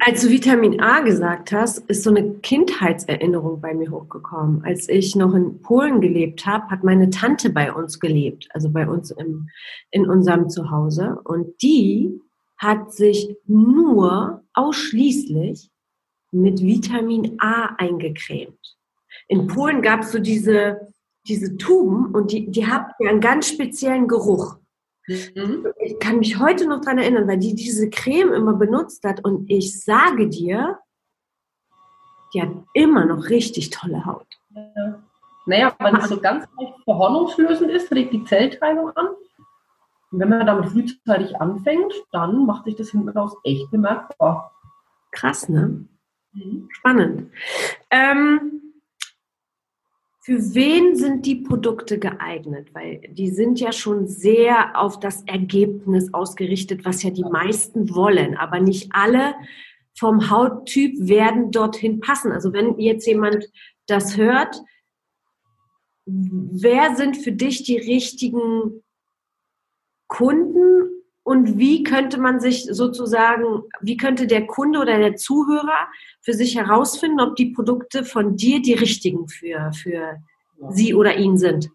Als 0.00 0.22
du 0.22 0.30
Vitamin 0.30 0.80
A 0.80 1.00
gesagt 1.00 1.52
hast, 1.52 1.78
ist 1.90 2.04
so 2.04 2.10
eine 2.10 2.34
Kindheitserinnerung 2.34 3.60
bei 3.60 3.74
mir 3.74 3.90
hochgekommen. 3.90 4.62
Als 4.64 4.88
ich 4.88 5.16
noch 5.16 5.34
in 5.34 5.60
Polen 5.62 6.00
gelebt 6.00 6.46
habe, 6.46 6.68
hat 6.68 6.84
meine 6.84 7.10
Tante 7.10 7.50
bei 7.50 7.72
uns 7.72 7.98
gelebt, 7.98 8.48
also 8.52 8.70
bei 8.70 8.88
uns 8.88 9.10
im, 9.10 9.48
in 9.90 10.08
unserem 10.08 10.48
Zuhause. 10.48 11.18
Und 11.24 11.60
die 11.62 12.20
hat 12.56 12.92
sich 12.92 13.36
nur 13.46 14.44
ausschließlich 14.54 15.70
mit 16.30 16.62
Vitamin 16.62 17.36
A 17.40 17.74
eingecremt. 17.78 18.76
In 19.26 19.46
Polen 19.46 19.82
gab 19.82 20.02
es 20.02 20.12
so 20.12 20.18
diese, 20.18 20.92
diese 21.26 21.56
Tuben 21.56 22.14
und 22.14 22.32
die, 22.32 22.50
die 22.50 22.66
haben 22.66 22.92
einen 23.06 23.20
ganz 23.20 23.48
speziellen 23.48 24.06
Geruch. 24.06 24.57
Mhm. 25.08 25.66
Ich 25.80 25.98
kann 25.98 26.18
mich 26.18 26.38
heute 26.38 26.68
noch 26.68 26.80
daran 26.80 26.98
erinnern, 26.98 27.26
weil 27.26 27.38
die 27.38 27.54
diese 27.54 27.88
Creme 27.88 28.32
immer 28.32 28.54
benutzt 28.54 29.04
hat 29.04 29.24
und 29.24 29.50
ich 29.50 29.82
sage 29.82 30.28
dir, 30.28 30.78
die 32.34 32.42
hat 32.42 32.50
immer 32.74 33.06
noch 33.06 33.30
richtig 33.30 33.70
tolle 33.70 34.04
Haut. 34.04 34.26
Ja. 34.50 35.02
Naja, 35.46 35.74
weil 35.78 35.96
es 35.96 36.08
so 36.08 36.20
ganz 36.20 36.46
leicht 36.58 36.74
verhornungslösend 36.84 37.70
ist, 37.70 37.90
regt 37.90 38.12
die 38.12 38.24
Zellteilung 38.24 38.90
an. 38.90 39.06
Und 40.10 40.20
wenn 40.20 40.28
man 40.28 40.46
damit 40.46 40.68
frühzeitig 40.68 41.40
anfängt, 41.40 41.92
dann 42.12 42.44
macht 42.44 42.64
sich 42.64 42.76
das 42.76 42.90
hinten 42.90 43.08
raus 43.08 43.34
echt 43.44 43.70
bemerkbar. 43.70 44.52
Krass, 45.10 45.48
ne? 45.48 45.86
Mhm. 46.32 46.68
Spannend. 46.70 47.32
Ähm, 47.90 48.67
für 50.28 50.54
wen 50.54 50.94
sind 50.94 51.24
die 51.24 51.36
Produkte 51.36 51.98
geeignet? 51.98 52.74
Weil 52.74 53.00
die 53.08 53.30
sind 53.30 53.60
ja 53.60 53.72
schon 53.72 54.06
sehr 54.06 54.78
auf 54.78 55.00
das 55.00 55.22
Ergebnis 55.22 56.12
ausgerichtet, 56.12 56.84
was 56.84 57.02
ja 57.02 57.08
die 57.08 57.24
meisten 57.24 57.94
wollen, 57.94 58.36
aber 58.36 58.60
nicht 58.60 58.90
alle 58.92 59.34
vom 59.98 60.28
Hauttyp 60.28 60.96
werden 61.00 61.50
dorthin 61.50 62.00
passen. 62.00 62.30
Also 62.30 62.52
wenn 62.52 62.78
jetzt 62.78 63.06
jemand 63.06 63.50
das 63.86 64.18
hört, 64.18 64.60
wer 66.04 66.94
sind 66.94 67.16
für 67.16 67.32
dich 67.32 67.62
die 67.62 67.78
richtigen 67.78 68.84
Kunden 70.08 70.87
und 71.28 71.58
wie 71.58 71.82
könnte 71.82 72.18
man 72.18 72.40
sich 72.40 72.64
sozusagen, 72.64 73.64
wie 73.82 73.98
könnte 73.98 74.26
der 74.26 74.46
Kunde 74.46 74.78
oder 74.78 74.96
der 74.96 75.16
Zuhörer 75.16 75.88
für 76.22 76.32
sich 76.32 76.56
herausfinden, 76.56 77.20
ob 77.20 77.36
die 77.36 77.50
Produkte 77.50 78.02
von 78.02 78.36
dir 78.36 78.62
die 78.62 78.72
richtigen 78.72 79.28
für, 79.28 79.70
für 79.74 80.16
sie 80.70 80.94
oder 80.94 81.16
ihn 81.16 81.36
sind? 81.36 81.68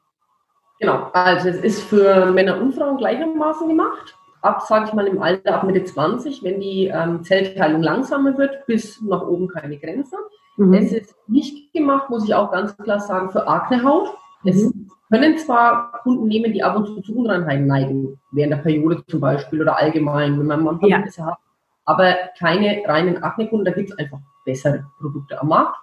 Genau, 0.79 1.11
also 1.13 1.49
es 1.49 1.57
ist 1.57 1.83
für 1.83 2.31
Männer 2.31 2.59
und 2.59 2.73
Frauen 2.73 2.97
gleichermaßen 2.97 3.67
gemacht. 3.67 4.17
Ab, 4.41 4.63
sage 4.63 4.85
ich 4.87 4.93
mal, 4.93 5.05
im 5.05 5.21
Alter 5.21 5.53
ab 5.53 5.65
Mitte 5.65 5.83
20, 5.83 6.41
wenn 6.41 6.59
die 6.59 6.87
ähm, 6.87 7.23
Zellteilung 7.23 7.83
langsamer 7.83 8.35
wird, 8.35 8.65
bis 8.65 8.99
nach 9.03 9.21
oben 9.21 9.49
keine 9.49 9.77
Grenze. 9.77 10.15
Mhm. 10.57 10.73
Es 10.73 10.91
ist 10.91 11.15
nicht 11.27 11.71
gemacht, 11.73 12.09
muss 12.09 12.25
ich 12.25 12.33
auch 12.33 12.51
ganz 12.51 12.75
klar 12.75 12.99
sagen, 12.99 13.29
für 13.29 13.47
Aknehaut. 13.47 14.15
Es 14.45 14.63
mhm. 14.63 14.89
Können 15.13 15.37
zwar 15.37 15.91
Kunden 16.01 16.27
nehmen, 16.27 16.53
die 16.53 16.63
ab 16.63 16.75
und 16.75 16.87
zu 16.87 17.01
zu 17.01 17.15
Unreinheiten 17.15 17.67
neigen, 17.67 18.19
während 18.31 18.53
der 18.53 18.57
Periode 18.57 19.05
zum 19.05 19.19
Beispiel 19.19 19.61
oder 19.61 19.77
allgemein, 19.77 20.39
wenn 20.39 20.47
man 20.47 20.63
mal 20.63 20.79
ja. 20.81 21.03
hat, 21.03 21.37
aber 21.85 22.15
keine 22.39 22.81
reinen 22.87 23.21
Akne-Kunden, 23.21 23.65
da 23.65 23.71
gibt 23.71 23.91
es 23.91 23.99
einfach 23.99 24.19
bessere 24.43 24.85
Produkte 24.99 25.39
am 25.39 25.49
Markt, 25.49 25.77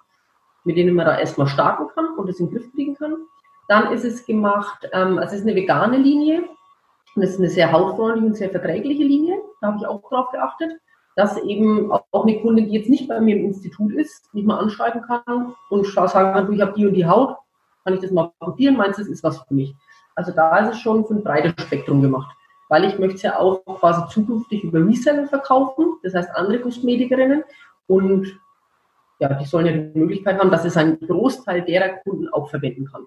mit 0.65 0.75
denen 0.75 0.95
man 0.95 1.05
da 1.05 1.17
erstmal 1.17 1.47
starten 1.47 1.87
kann 1.95 2.17
und 2.17 2.29
es 2.29 2.39
in 2.39 2.47
den 2.47 2.57
Griff 2.57 2.71
kriegen 2.73 2.95
kann. 2.95 3.15
Dann 3.69 3.93
ist 3.93 4.03
es 4.03 4.25
gemacht, 4.25 4.89
ähm, 4.91 5.17
also 5.17 5.35
es 5.35 5.41
ist 5.41 5.47
eine 5.47 5.55
vegane 5.55 5.97
Linie 5.97 6.43
und 7.15 7.23
es 7.23 7.31
ist 7.31 7.39
eine 7.39 7.49
sehr 7.49 7.71
hautfreundliche 7.71 8.27
und 8.27 8.35
sehr 8.35 8.49
verträgliche 8.49 9.03
Linie, 9.03 9.37
da 9.61 9.67
habe 9.67 9.77
ich 9.79 9.87
auch 9.87 10.01
drauf 10.09 10.31
geachtet 10.31 10.71
dass 11.15 11.37
eben 11.43 11.91
auch 11.91 12.23
eine 12.25 12.39
Kundin, 12.39 12.67
die 12.67 12.73
jetzt 12.73 12.89
nicht 12.89 13.07
bei 13.07 13.19
mir 13.19 13.35
im 13.35 13.45
Institut 13.45 13.93
ist, 13.93 14.33
nicht 14.33 14.47
mal 14.47 14.59
anschreiben 14.59 15.01
kann 15.01 15.53
und 15.69 15.85
sagen 15.85 16.33
kann, 16.33 16.47
du, 16.47 16.53
ich 16.53 16.61
habe 16.61 16.73
die 16.73 16.85
und 16.85 16.93
die 16.93 17.05
Haut, 17.05 17.35
kann 17.83 17.95
ich 17.95 18.01
das 18.01 18.11
mal 18.11 18.31
probieren? 18.39 18.77
Meinst 18.77 18.99
du, 18.99 19.03
das 19.03 19.11
ist 19.11 19.23
was 19.23 19.39
für 19.39 19.53
mich? 19.53 19.75
Also 20.15 20.31
da 20.31 20.57
ist 20.59 20.75
es 20.75 20.81
schon 20.81 21.05
für 21.05 21.15
ein 21.15 21.23
breites 21.23 21.53
Spektrum 21.65 22.01
gemacht. 22.01 22.35
Weil 22.69 22.85
ich 22.85 22.97
möchte 22.99 23.15
es 23.15 23.21
ja 23.21 23.37
auch 23.37 23.63
quasi 23.65 24.01
zukünftig 24.09 24.63
über 24.63 24.79
Reseller 24.85 25.27
verkaufen, 25.27 25.97
das 26.03 26.13
heißt 26.13 26.29
andere 26.35 26.59
Kosmetikerinnen. 26.59 27.43
Und 27.87 28.39
ja, 29.19 29.33
die 29.33 29.45
sollen 29.45 29.65
ja 29.65 29.73
die 29.73 29.99
Möglichkeit 29.99 30.39
haben, 30.39 30.49
dass 30.49 30.65
es 30.65 30.77
ein 30.77 30.99
Großteil 30.99 31.63
derer 31.63 31.89
Kunden 31.97 32.29
auch 32.29 32.49
verwenden 32.49 32.85
kann. 32.85 33.05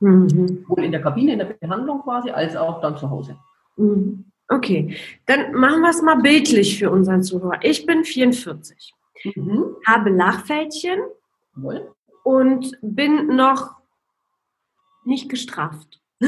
Mhm. 0.00 0.28
Sowohl 0.28 0.84
in 0.84 0.92
der 0.92 1.00
Kabine, 1.00 1.32
in 1.32 1.38
der 1.38 1.46
Behandlung 1.46 2.02
quasi, 2.02 2.30
als 2.30 2.56
auch 2.56 2.80
dann 2.80 2.96
zu 2.96 3.08
Hause. 3.08 3.36
Mhm. 3.76 4.24
Okay, 4.48 4.94
dann 5.26 5.54
machen 5.54 5.80
wir 5.80 5.90
es 5.90 6.02
mal 6.02 6.20
bildlich 6.20 6.78
für 6.78 6.90
unseren 6.90 7.22
Zuhörer. 7.22 7.58
Ich 7.62 7.86
bin 7.86 8.04
44, 8.04 8.94
mhm. 9.36 9.76
habe 9.86 10.10
Lachfältchen 10.10 10.98
Wohl. 11.54 11.90
und 12.24 12.76
bin 12.82 13.34
noch 13.34 13.76
nicht 15.06 15.28
gestraft. 15.28 16.00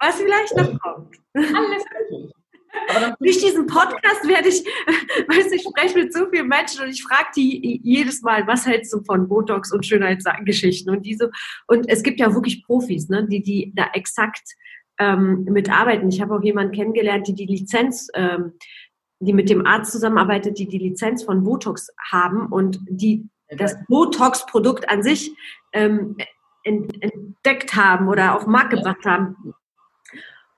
Was 0.00 0.16
vielleicht 0.16 0.56
noch 0.56 0.78
kommt. 0.80 1.16
Alles 1.34 1.84
gut. 2.08 2.32
Durch 3.20 3.38
diesen 3.38 3.66
Podcast 3.66 4.28
werde 4.28 4.48
ich, 4.48 4.64
weiß 5.28 5.52
ich 5.52 5.62
spreche 5.62 5.98
mit 5.98 6.12
so 6.12 6.26
vielen 6.30 6.48
Menschen 6.48 6.82
und 6.82 6.90
ich 6.90 7.02
frage 7.02 7.28
die 7.36 7.80
jedes 7.82 8.22
Mal, 8.22 8.46
was 8.46 8.66
hältst 8.66 8.92
du 8.92 9.02
von 9.02 9.26
Botox 9.26 9.72
und 9.72 9.86
Schönheitsgeschichten 9.86 10.94
und 10.94 11.04
diese 11.04 11.30
und 11.66 11.88
es 11.88 12.02
gibt 12.02 12.20
ja 12.20 12.32
wirklich 12.34 12.64
Profis, 12.64 13.08
ne, 13.08 13.26
die 13.26 13.42
die 13.42 13.72
da 13.74 13.88
exakt 13.94 14.42
ähm, 14.98 15.44
mitarbeiten. 15.44 16.08
Ich 16.08 16.20
habe 16.20 16.36
auch 16.36 16.42
jemanden 16.42 16.74
kennengelernt, 16.74 17.26
die 17.26 17.34
die 17.34 17.46
Lizenz 17.46 18.08
ähm, 18.14 18.52
die 19.20 19.32
mit 19.32 19.50
dem 19.50 19.66
Arzt 19.66 19.92
zusammenarbeitet, 19.92 20.58
die 20.58 20.68
die 20.68 20.78
Lizenz 20.78 21.24
von 21.24 21.42
Botox 21.42 21.88
haben 22.10 22.46
und 22.46 22.78
die 22.88 23.28
das 23.56 23.76
Botox-Produkt 23.88 24.88
an 24.88 25.02
sich 25.02 25.32
ähm, 25.72 26.16
entdeckt 26.64 27.74
haben 27.74 28.08
oder 28.08 28.36
auf 28.36 28.44
den 28.44 28.52
Markt 28.52 28.70
gebracht 28.70 29.04
haben. 29.04 29.54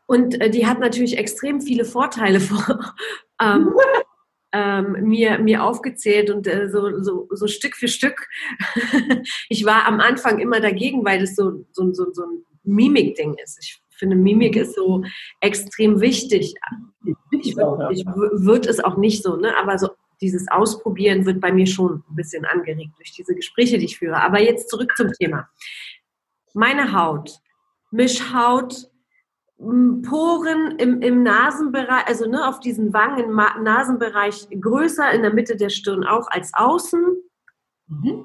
Und 0.07 0.41
äh, 0.41 0.51
die 0.51 0.67
hat 0.67 0.81
natürlich 0.81 1.17
extrem 1.19 1.61
viele 1.61 1.85
Vorteile 1.85 2.41
vor, 2.41 2.95
ähm, 3.41 3.75
ähm, 4.53 4.97
mir, 5.03 5.39
mir 5.39 5.63
aufgezählt 5.63 6.31
und 6.31 6.47
äh, 6.49 6.69
so, 6.69 7.01
so, 7.01 7.29
so 7.31 7.47
Stück 7.47 7.77
für 7.77 7.87
Stück. 7.87 8.27
ich 9.49 9.65
war 9.65 9.87
am 9.87 10.01
Anfang 10.01 10.41
immer 10.41 10.61
dagegen, 10.61 11.05
weil 11.05 11.23
es 11.23 11.37
so, 11.37 11.65
so, 11.71 11.93
so, 11.93 12.13
so 12.13 12.25
ein 12.25 12.45
Mimik-Ding 12.65 13.37
ist. 13.43 13.59
Ich 13.63 13.81
finde, 13.97 14.17
Mimik 14.17 14.57
ist 14.57 14.75
so 14.75 15.05
extrem 15.41 16.01
wichtig. 16.01 16.55
Ich, 17.31 17.47
ich 17.51 17.57
würde 17.57 18.69
es 18.69 18.81
auch 18.81 18.97
nicht 18.97 19.23
so, 19.23 19.37
ne? 19.37 19.57
aber 19.57 19.79
so 19.79 19.91
dieses 20.21 20.49
Ausprobieren 20.49 21.27
wird 21.27 21.41
bei 21.41 21.53
mir 21.53 21.67
schon 21.67 22.05
ein 22.09 22.15
bisschen 22.15 22.45
angeregt 22.45 22.93
durch 22.99 23.13
diese 23.13 23.35
Gespräche, 23.35 23.79
die 23.79 23.87
ich 23.87 23.99
führe. 23.99 24.23
Aber 24.23 24.41
jetzt 24.41 24.69
zurück 24.69 24.93
zum 24.97 25.13
Thema. 25.13 25.49
Meine 26.55 26.93
Haut, 26.93 27.41
Mischhaut, 27.91 28.91
Poren 29.59 30.79
im, 30.79 31.03
im 31.03 31.23
Nasenbereich, 31.23 32.07
also 32.07 32.27
ne, 32.27 32.49
auf 32.49 32.61
diesen 32.61 32.95
Wangen, 32.95 33.35
Nasenbereich 33.63 34.49
größer, 34.59 35.13
in 35.13 35.23
der 35.23 35.35
Mitte 35.35 35.57
der 35.57 35.69
Stirn 35.69 36.05
auch 36.05 36.29
als 36.31 36.53
außen. 36.55 37.05
Mhm. 37.89 38.25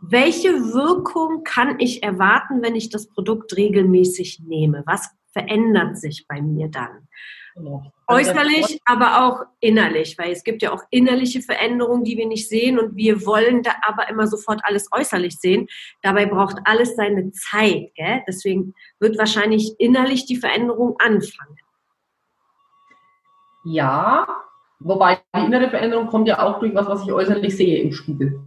Welche 0.00 0.50
Wirkung 0.74 1.44
kann 1.44 1.78
ich 1.78 2.02
erwarten, 2.02 2.60
wenn 2.60 2.74
ich 2.74 2.90
das 2.90 3.06
Produkt 3.06 3.56
regelmäßig 3.56 4.40
nehme? 4.40 4.82
Was 4.84 5.10
verändert 5.34 5.98
sich 5.98 6.26
bei 6.26 6.40
mir 6.40 6.68
dann? 6.68 7.06
Genau. 7.54 7.92
Also 8.06 8.30
Äußerlich, 8.30 8.80
aber 8.84 9.24
auch 9.24 9.42
innerlich, 9.60 10.18
weil 10.18 10.32
es 10.32 10.42
gibt 10.42 10.62
ja 10.62 10.72
auch 10.72 10.82
innerliche 10.90 11.40
Veränderungen, 11.40 12.04
die 12.04 12.16
wir 12.16 12.26
nicht 12.26 12.48
sehen 12.48 12.78
und 12.78 12.96
wir 12.96 13.24
wollen 13.26 13.62
da 13.62 13.72
aber 13.86 14.08
immer 14.08 14.26
sofort 14.26 14.60
alles 14.64 14.88
äußerlich 14.92 15.38
sehen. 15.38 15.68
Dabei 16.02 16.26
braucht 16.26 16.56
alles 16.64 16.96
seine 16.96 17.30
Zeit. 17.32 17.94
Gell? 17.94 18.22
Deswegen 18.26 18.74
wird 18.98 19.18
wahrscheinlich 19.18 19.74
innerlich 19.78 20.26
die 20.26 20.36
Veränderung 20.36 20.96
anfangen. 20.98 21.56
Ja, 23.64 24.26
wobei 24.80 25.20
die 25.34 25.46
innere 25.46 25.70
Veränderung 25.70 26.08
kommt 26.08 26.28
ja 26.28 26.42
auch 26.42 26.58
durch 26.58 26.74
was, 26.74 26.86
was 26.86 27.02
ich 27.04 27.12
äußerlich 27.12 27.56
sehe 27.56 27.82
im 27.82 27.92
Spiegel. 27.92 28.40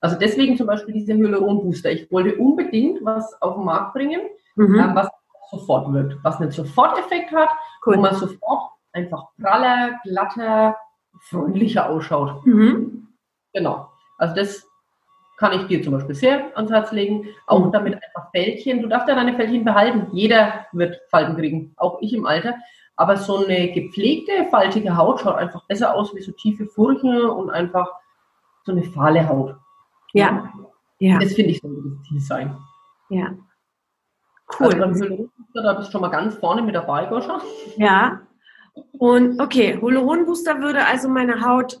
Also 0.00 0.18
deswegen 0.18 0.56
zum 0.56 0.66
Beispiel 0.66 0.92
diese 0.92 1.14
Hyaluron-Booster. 1.14 1.92
Ich 1.92 2.10
wollte 2.10 2.36
unbedingt 2.36 3.04
was 3.04 3.40
auf 3.40 3.54
den 3.54 3.64
Markt 3.64 3.94
bringen, 3.94 4.20
mhm. 4.56 4.78
Ähm, 4.78 4.94
was 4.94 5.08
sofort 5.52 5.92
wirkt, 5.92 6.18
was 6.24 6.40
einen 6.40 6.50
Soforteffekt 6.50 7.30
hat, 7.32 7.50
cool. 7.86 7.96
wo 7.96 8.00
man 8.00 8.14
sofort 8.14 8.70
einfach 8.92 9.26
praller, 9.40 10.00
glatter, 10.02 10.76
freundlicher 11.28 11.88
ausschaut. 11.88 12.44
Mhm. 12.46 13.08
Genau. 13.52 13.90
Also 14.18 14.34
das 14.34 14.66
kann 15.36 15.52
ich 15.52 15.66
dir 15.66 15.82
zum 15.82 15.94
Beispiel 15.94 16.14
sehr 16.14 16.56
ans 16.56 16.70
Herz 16.70 16.92
legen. 16.92 17.28
Auch 17.46 17.66
mhm. 17.66 17.72
damit 17.72 17.94
einfach 17.94 18.30
Fältchen. 18.30 18.82
Du 18.82 18.88
darfst 18.88 19.08
ja 19.08 19.14
deine 19.14 19.34
Fältchen 19.34 19.64
behalten. 19.64 20.06
Jeder 20.12 20.66
wird 20.72 21.00
Falten 21.08 21.36
kriegen, 21.36 21.74
auch 21.76 21.98
ich 22.00 22.14
im 22.14 22.26
Alter. 22.26 22.54
Aber 22.96 23.16
so 23.16 23.44
eine 23.44 23.72
gepflegte, 23.72 24.46
faltige 24.50 24.96
Haut 24.96 25.20
schaut 25.20 25.36
einfach 25.36 25.66
besser 25.66 25.94
aus 25.94 26.14
wie 26.14 26.22
so 26.22 26.32
tiefe 26.32 26.66
Furchen 26.66 27.24
und 27.24 27.50
einfach 27.50 27.88
so 28.64 28.72
eine 28.72 28.82
fahle 28.82 29.28
Haut. 29.28 29.56
Ja. 30.12 30.52
ja. 30.98 31.18
Das 31.18 31.32
finde 31.32 31.50
ich 31.50 31.60
so 31.60 31.68
das 31.68 32.02
Ziel 32.06 32.20
sein. 32.20 32.56
Ja. 33.08 33.34
Cool. 34.60 34.82
Also 34.82 35.30
da 35.54 35.74
bist 35.74 35.88
du 35.88 35.92
schon 35.92 36.00
mal 36.00 36.08
ganz 36.08 36.34
vorne 36.36 36.62
mit 36.62 36.74
dabei, 36.74 37.06
Goscha. 37.06 37.40
Ja. 37.76 38.20
Und 38.92 39.40
okay, 39.40 39.78
Hyaluronbooster 39.80 40.60
würde 40.60 40.86
also 40.86 41.08
meine 41.08 41.44
Haut 41.44 41.80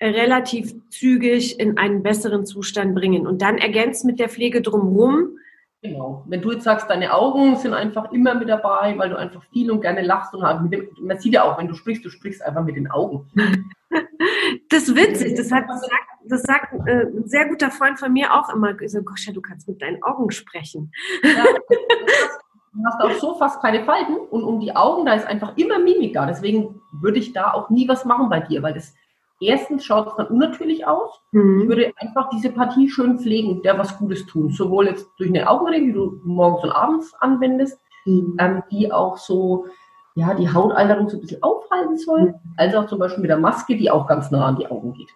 relativ 0.00 0.74
zügig 0.90 1.60
in 1.60 1.78
einen 1.78 2.02
besseren 2.02 2.44
Zustand 2.44 2.94
bringen 2.94 3.26
und 3.26 3.40
dann 3.40 3.58
ergänzt 3.58 4.04
mit 4.04 4.18
der 4.18 4.28
Pflege 4.28 4.60
drumherum. 4.60 5.38
Genau. 5.80 6.24
Wenn 6.28 6.40
du 6.40 6.52
jetzt 6.52 6.64
sagst, 6.64 6.88
deine 6.88 7.12
Augen 7.12 7.56
sind 7.56 7.74
einfach 7.74 8.12
immer 8.12 8.34
mit 8.34 8.48
dabei, 8.48 8.96
weil 8.98 9.10
du 9.10 9.16
einfach 9.16 9.44
viel 9.52 9.70
und 9.70 9.80
gerne 9.80 10.02
lachst 10.02 10.32
und 10.32 10.42
halt 10.42 10.72
dem, 10.72 10.88
man 11.00 11.18
sieht 11.18 11.34
ja 11.34 11.42
auch, 11.42 11.58
wenn 11.58 11.66
du 11.66 11.74
sprichst, 11.74 12.04
du 12.04 12.08
sprichst 12.08 12.42
einfach 12.42 12.64
mit 12.64 12.76
den 12.76 12.88
Augen. 12.88 13.28
das 14.70 14.84
ist 14.84 14.96
witzig. 14.96 15.34
Das, 15.36 15.50
hat, 15.50 15.64
das 15.68 15.80
sagt, 15.80 16.08
das 16.24 16.42
sagt 16.42 16.88
äh, 16.88 17.06
ein 17.06 17.26
sehr 17.26 17.48
guter 17.48 17.70
Freund 17.70 17.98
von 17.98 18.12
mir 18.12 18.32
auch 18.32 18.52
immer. 18.54 18.76
So, 18.86 19.02
Goscha, 19.02 19.32
du 19.32 19.40
kannst 19.40 19.68
mit 19.68 19.82
deinen 19.82 20.02
Augen 20.04 20.30
sprechen. 20.30 20.92
Ja, 21.24 21.44
Du 22.74 22.84
hast 22.84 23.00
auch 23.02 23.20
so 23.20 23.34
fast 23.34 23.60
keine 23.60 23.84
Falten 23.84 24.16
und 24.16 24.44
um 24.44 24.60
die 24.60 24.74
Augen, 24.74 25.04
da 25.04 25.12
ist 25.12 25.26
einfach 25.26 25.56
immer 25.56 25.78
Mimik 25.78 26.14
da. 26.14 26.26
Deswegen 26.26 26.80
würde 26.92 27.18
ich 27.18 27.32
da 27.32 27.52
auch 27.52 27.68
nie 27.68 27.86
was 27.86 28.04
machen 28.04 28.30
bei 28.30 28.40
dir, 28.40 28.62
weil 28.62 28.74
das 28.74 28.94
erstens 29.40 29.84
schaut 29.84 30.08
es 30.08 30.16
dann 30.16 30.28
unnatürlich 30.28 30.86
aus. 30.86 31.20
Mhm. 31.32 31.62
Ich 31.62 31.68
würde 31.68 31.92
einfach 31.96 32.30
diese 32.30 32.50
Partie 32.50 32.88
schön 32.88 33.18
pflegen, 33.18 33.62
der 33.62 33.78
was 33.78 33.98
Gutes 33.98 34.24
tun. 34.26 34.50
Sowohl 34.50 34.86
jetzt 34.86 35.06
durch 35.18 35.28
eine 35.28 35.48
Augenringe, 35.48 35.86
die 35.86 35.92
du 35.92 36.20
morgens 36.24 36.64
und 36.64 36.70
abends 36.70 37.14
anwendest, 37.20 37.78
mhm. 38.06 38.36
ähm, 38.38 38.62
die 38.70 38.90
auch 38.90 39.18
so 39.18 39.66
ja, 40.14 40.34
die 40.34 40.52
Hautalterung 40.52 41.08
so 41.08 41.16
ein 41.16 41.20
bisschen 41.20 41.42
aufhalten 41.42 41.96
soll, 41.96 42.22
mhm. 42.22 42.34
als 42.56 42.74
auch 42.74 42.86
zum 42.86 42.98
Beispiel 42.98 43.22
mit 43.22 43.30
der 43.30 43.38
Maske, 43.38 43.76
die 43.76 43.90
auch 43.90 44.06
ganz 44.06 44.30
nah 44.30 44.46
an 44.46 44.56
die 44.56 44.70
Augen 44.70 44.92
geht. 44.92 45.10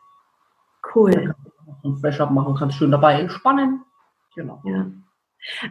Cool. 0.94 1.10
Da 1.10 1.20
kannst 1.64 1.84
du 1.84 1.88
ein 1.90 1.96
Fresh-Up 1.96 2.30
machen, 2.30 2.54
kannst 2.54 2.76
schön 2.76 2.90
dabei 2.90 3.20
entspannen. 3.20 3.82
Genau. 4.34 4.60
Ja. 4.64 4.86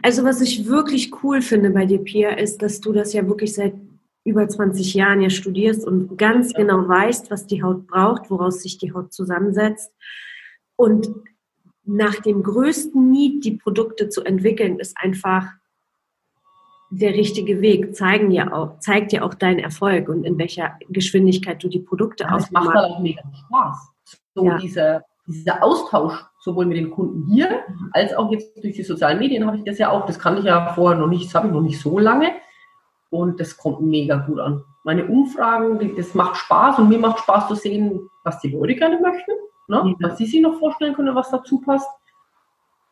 Also 0.02 0.24
was 0.24 0.40
ich 0.40 0.66
wirklich 0.66 1.22
cool 1.22 1.42
finde 1.42 1.70
bei 1.70 1.86
dir, 1.86 1.98
Pia, 1.98 2.30
ist, 2.30 2.62
dass 2.62 2.80
du 2.80 2.92
das 2.92 3.12
ja 3.12 3.26
wirklich 3.26 3.54
seit 3.54 3.74
über 4.24 4.48
20 4.48 4.94
Jahren 4.94 5.20
ja 5.20 5.30
studierst 5.30 5.86
und 5.86 6.18
ganz 6.18 6.52
ja. 6.52 6.58
genau 6.58 6.88
weißt, 6.88 7.30
was 7.30 7.46
die 7.46 7.62
Haut 7.62 7.86
braucht, 7.86 8.28
woraus 8.30 8.62
sich 8.62 8.76
die 8.78 8.92
Haut 8.92 9.12
zusammensetzt. 9.12 9.92
Und 10.74 11.08
nach 11.84 12.16
dem 12.16 12.42
größten 12.42 13.08
Need, 13.10 13.44
die 13.44 13.56
Produkte 13.56 14.08
zu 14.08 14.24
entwickeln, 14.24 14.80
ist 14.80 14.96
einfach 15.00 15.46
der 16.90 17.14
richtige 17.14 17.60
Weg. 17.60 17.94
Zeigen 17.94 18.30
ja 18.30 18.52
auch, 18.52 18.78
zeigt 18.80 19.12
ja 19.12 19.22
auch 19.22 19.34
deinen 19.34 19.60
Erfolg 19.60 20.08
und 20.08 20.24
in 20.24 20.38
welcher 20.38 20.76
Geschwindigkeit 20.88 21.62
du 21.62 21.68
die 21.68 21.80
Produkte 21.80 22.24
ja, 22.24 22.30
Das 22.34 22.50
macht 22.50 22.74
halt 22.74 22.90
auch 22.90 23.00
mega 23.00 23.22
Spaß. 23.46 23.92
So 24.34 24.44
ja. 24.44 24.58
dieser, 24.58 25.04
dieser 25.26 25.62
Austausch 25.62 26.24
sowohl 26.38 26.66
mit 26.66 26.76
den 26.76 26.90
Kunden 26.90 27.26
hier 27.26 27.64
als 27.92 28.14
auch 28.14 28.30
jetzt 28.30 28.62
durch 28.62 28.76
die 28.76 28.82
sozialen 28.82 29.18
Medien 29.18 29.46
habe 29.46 29.56
ich 29.56 29.64
das 29.64 29.78
ja 29.78 29.90
auch. 29.90 30.06
Das 30.06 30.18
kann 30.18 30.38
ich 30.38 30.44
ja 30.44 30.72
vorher 30.74 30.98
noch 30.98 31.08
nicht, 31.08 31.26
das 31.26 31.34
habe 31.34 31.48
ich 31.48 31.52
noch 31.52 31.60
nicht 31.60 31.80
so 31.80 31.98
lange. 31.98 32.32
Und 33.10 33.40
das 33.40 33.56
kommt 33.56 33.82
mega 33.82 34.16
gut 34.16 34.38
an. 34.38 34.64
Meine 34.84 35.06
Umfragen, 35.06 35.96
das 35.96 36.14
macht 36.14 36.36
Spaß 36.36 36.78
und 36.78 36.88
mir 36.88 36.98
macht 36.98 37.20
Spaß 37.20 37.48
zu 37.48 37.54
sehen, 37.54 38.08
was 38.24 38.40
die 38.40 38.50
Leute 38.50 38.74
gerne 38.74 39.00
möchten, 39.00 39.32
ne? 39.68 39.96
Was 40.00 40.18
sie 40.18 40.26
sich 40.26 40.40
noch 40.40 40.58
vorstellen 40.58 40.94
können, 40.94 41.14
was 41.14 41.30
dazu 41.30 41.60
passt. 41.60 41.88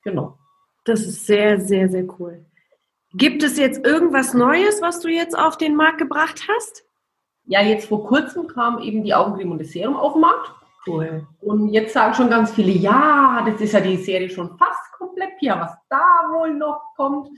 Genau. 0.02 0.36
Das 0.84 1.00
ist 1.00 1.26
sehr, 1.26 1.60
sehr, 1.60 1.88
sehr 1.88 2.06
cool. 2.18 2.44
Gibt 3.14 3.42
es 3.44 3.56
jetzt 3.58 3.86
irgendwas 3.86 4.34
Neues, 4.34 4.82
was 4.82 5.00
du 5.00 5.08
jetzt 5.08 5.38
auf 5.38 5.56
den 5.56 5.76
Markt 5.76 5.98
gebracht 5.98 6.48
hast? 6.48 6.84
Ja, 7.46 7.62
jetzt 7.62 7.88
vor 7.88 8.04
kurzem 8.04 8.48
kam 8.48 8.80
eben 8.80 9.04
die 9.04 9.14
Augencreme 9.14 9.52
und 9.52 9.60
das 9.60 9.70
Serum 9.70 9.96
auf 9.96 10.14
den 10.14 10.22
Markt. 10.22 10.50
Cool. 10.86 11.26
Und 11.40 11.70
jetzt 11.70 11.94
sagen 11.94 12.14
schon 12.14 12.28
ganz 12.28 12.52
viele, 12.52 12.72
ja, 12.72 13.42
das 13.46 13.60
ist 13.60 13.72
ja 13.72 13.80
die 13.80 13.96
Serie 13.96 14.28
schon 14.28 14.56
fast 14.58 14.92
komplett. 14.98 15.30
Ja, 15.40 15.60
was 15.60 15.72
da 15.88 16.28
wohl 16.30 16.54
noch 16.54 16.80
kommt. 16.96 17.28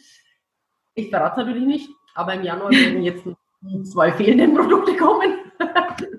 Ich 0.94 1.10
verrate 1.10 1.40
natürlich 1.40 1.66
nicht, 1.66 1.90
aber 2.14 2.34
im 2.34 2.42
Januar 2.42 2.70
werden 2.70 3.02
jetzt 3.02 3.24
die 3.60 3.82
zwei 3.84 4.12
fehlenden 4.12 4.54
Produkte 4.54 4.96
kommen. 4.96 5.34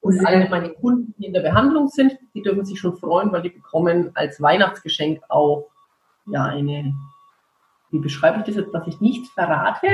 Und 0.00 0.24
alle 0.24 0.48
meine 0.48 0.70
Kunden, 0.70 1.14
die 1.18 1.26
in 1.26 1.32
der 1.32 1.40
Behandlung 1.40 1.88
sind, 1.88 2.16
die 2.34 2.42
dürfen 2.42 2.64
sich 2.64 2.78
schon 2.78 2.96
freuen, 2.96 3.32
weil 3.32 3.42
die 3.42 3.50
bekommen 3.50 4.12
als 4.14 4.40
Weihnachtsgeschenk 4.40 5.20
auch 5.28 5.68
ja, 6.26 6.44
eine, 6.44 6.94
wie 7.90 7.98
beschreibe 7.98 8.38
ich 8.38 8.44
das 8.44 8.56
jetzt, 8.56 8.72
dass 8.72 8.86
ich 8.86 9.00
nichts 9.00 9.30
verrate? 9.30 9.88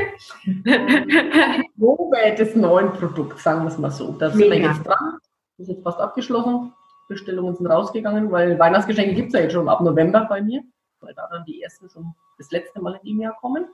Probe 1.78 2.34
des 2.36 2.54
neuen 2.56 2.92
Produkts, 2.92 3.42
sagen 3.42 3.62
wir 3.62 3.68
es 3.68 3.78
mal 3.78 3.90
so. 3.90 4.14
Da 4.18 4.30
sind 4.30 4.50
wir 4.50 4.58
jetzt 4.58 4.86
dran 4.86 5.18
ist 5.62 5.68
jetzt 5.68 5.82
fast 5.82 6.00
abgeschlossen. 6.00 6.72
Bestellungen 7.08 7.54
sind 7.54 7.66
rausgegangen, 7.66 8.30
weil 8.30 8.58
Weihnachtsgeschenke 8.58 9.14
gibt 9.14 9.28
es 9.28 9.34
ja 9.34 9.40
jetzt 9.40 9.52
schon 9.52 9.68
ab 9.68 9.80
November 9.80 10.26
bei 10.28 10.40
mir, 10.40 10.62
weil 11.00 11.14
da 11.14 11.28
dann 11.30 11.44
die 11.44 11.62
ersten 11.62 11.88
schon 11.90 12.14
das 12.38 12.50
letzte 12.50 12.80
Mal 12.80 12.98
in 13.02 13.12
dem 13.12 13.20
Jahr 13.20 13.36
kommen. 13.40 13.66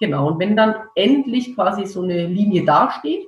Genau, 0.00 0.28
und 0.28 0.38
wenn 0.38 0.56
dann 0.56 0.74
endlich 0.94 1.54
quasi 1.54 1.86
so 1.86 2.02
eine 2.02 2.26
Linie 2.26 2.64
dasteht, 2.64 3.26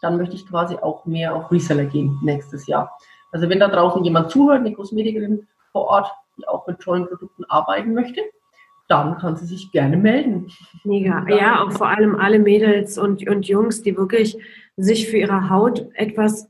dann 0.00 0.16
möchte 0.16 0.36
ich 0.36 0.46
quasi 0.46 0.76
auch 0.76 1.04
mehr 1.06 1.34
auf 1.34 1.50
Reseller 1.50 1.84
gehen 1.84 2.18
nächstes 2.22 2.66
Jahr. 2.66 2.96
Also 3.32 3.48
wenn 3.48 3.58
da 3.58 3.68
draußen 3.68 4.04
jemand 4.04 4.30
zuhört, 4.30 4.60
eine 4.60 4.72
Kosmetikerin 4.72 5.46
vor 5.72 5.86
Ort, 5.86 6.10
die 6.36 6.46
auch 6.46 6.66
mit 6.66 6.78
tollen 6.78 7.06
Produkten 7.06 7.44
arbeiten 7.46 7.94
möchte, 7.94 8.20
dann 8.86 9.18
kann 9.18 9.36
sie 9.36 9.44
sich 9.44 9.70
gerne 9.70 9.96
melden. 9.96 10.50
Mega. 10.84 11.26
Ja, 11.28 11.62
auch 11.62 11.72
vor 11.72 11.88
allem 11.88 12.16
alle 12.16 12.38
Mädels 12.38 12.96
und, 12.96 13.28
und 13.28 13.46
Jungs, 13.46 13.82
die 13.82 13.96
wirklich 13.96 14.38
sich 14.76 15.08
für 15.08 15.18
ihre 15.18 15.50
Haut 15.50 15.86
etwas 15.94 16.48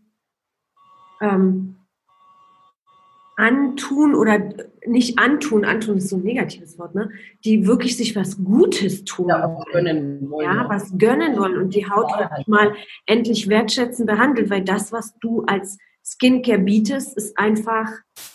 ähm, 1.20 1.76
antun 3.36 4.16
oder 4.16 4.40
nicht 4.84 5.18
antun, 5.18 5.64
antun 5.64 5.98
ist 5.98 6.08
so 6.08 6.16
ein 6.16 6.22
negatives 6.22 6.78
Wort, 6.78 6.94
ne? 6.94 7.10
die 7.44 7.66
wirklich 7.66 7.96
sich 7.96 8.16
was 8.16 8.42
Gutes 8.42 9.04
tun. 9.04 9.28
Ja, 9.28 9.56
was 9.56 9.64
gönnen 9.72 10.28
wollen. 10.28 10.46
Ja, 10.46 10.68
was 10.68 10.98
gönnen 10.98 11.36
wollen 11.38 11.56
und 11.56 11.74
die 11.74 11.88
Haut 11.88 12.10
ja, 12.10 12.30
halt. 12.30 12.48
mal 12.48 12.74
endlich 13.06 13.48
wertschätzend 13.48 14.08
behandelt, 14.08 14.50
weil 14.50 14.64
das, 14.64 14.92
was 14.92 15.16
du 15.20 15.44
als 15.44 15.78
Skincare 16.10 16.58
bietest, 16.58 17.16
ist 17.16 17.36
einfach 17.38 17.90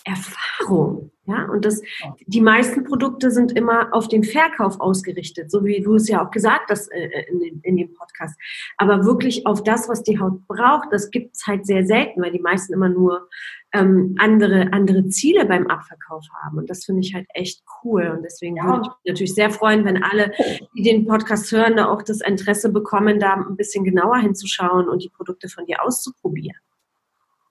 Erfahrung. 0.05 1.12
Ja, 1.25 1.45
und 1.45 1.63
das, 1.63 1.81
die 2.25 2.41
meisten 2.41 2.83
Produkte 2.83 3.31
sind 3.31 3.53
immer 3.53 3.93
auf 3.93 4.09
den 4.09 4.25
Verkauf 4.25 4.81
ausgerichtet, 4.81 5.49
so 5.49 5.63
wie 5.63 5.81
du 5.81 5.95
es 5.95 6.09
ja 6.09 6.23
auch 6.23 6.31
gesagt 6.31 6.69
hast 6.69 6.91
äh, 6.91 7.05
äh, 7.05 7.31
in, 7.31 7.62
in 7.62 7.77
dem 7.77 7.93
Podcast. 7.93 8.38
Aber 8.75 9.05
wirklich 9.05 9.47
auf 9.47 9.63
das, 9.63 9.88
was 9.88 10.03
die 10.03 10.19
Haut 10.19 10.45
braucht, 10.47 10.89
das 10.91 11.12
gibt 11.12 11.36
es 11.36 11.47
halt 11.47 11.65
sehr 11.65 11.86
selten, 11.86 12.21
weil 12.21 12.33
die 12.33 12.41
meisten 12.41 12.73
immer 12.73 12.89
nur 12.89 13.29
ähm, 13.73 14.15
andere, 14.19 14.73
andere 14.73 15.07
Ziele 15.07 15.45
beim 15.45 15.67
Abverkauf 15.67 16.25
haben. 16.43 16.57
Und 16.57 16.69
das 16.69 16.83
finde 16.83 17.01
ich 17.01 17.15
halt 17.15 17.25
echt 17.33 17.63
cool. 17.83 18.13
Und 18.15 18.23
deswegen 18.23 18.57
ja. 18.57 18.65
würde 18.65 18.81
ich 18.81 18.88
mich 18.89 19.13
natürlich 19.13 19.36
sehr 19.36 19.49
freuen, 19.49 19.86
wenn 19.86 20.03
alle, 20.03 20.33
die 20.75 20.83
den 20.83 21.05
Podcast 21.05 21.49
hören, 21.53 21.77
da 21.77 21.88
auch 21.88 22.01
das 22.01 22.19
Interesse 22.19 22.69
bekommen, 22.69 23.19
da 23.19 23.36
ein 23.36 23.55
bisschen 23.55 23.86
genauer 23.86 24.17
hinzuschauen 24.17 24.89
und 24.89 25.01
die 25.01 25.09
Produkte 25.09 25.47
von 25.47 25.65
dir 25.65 25.81
auszuprobieren 25.81 26.57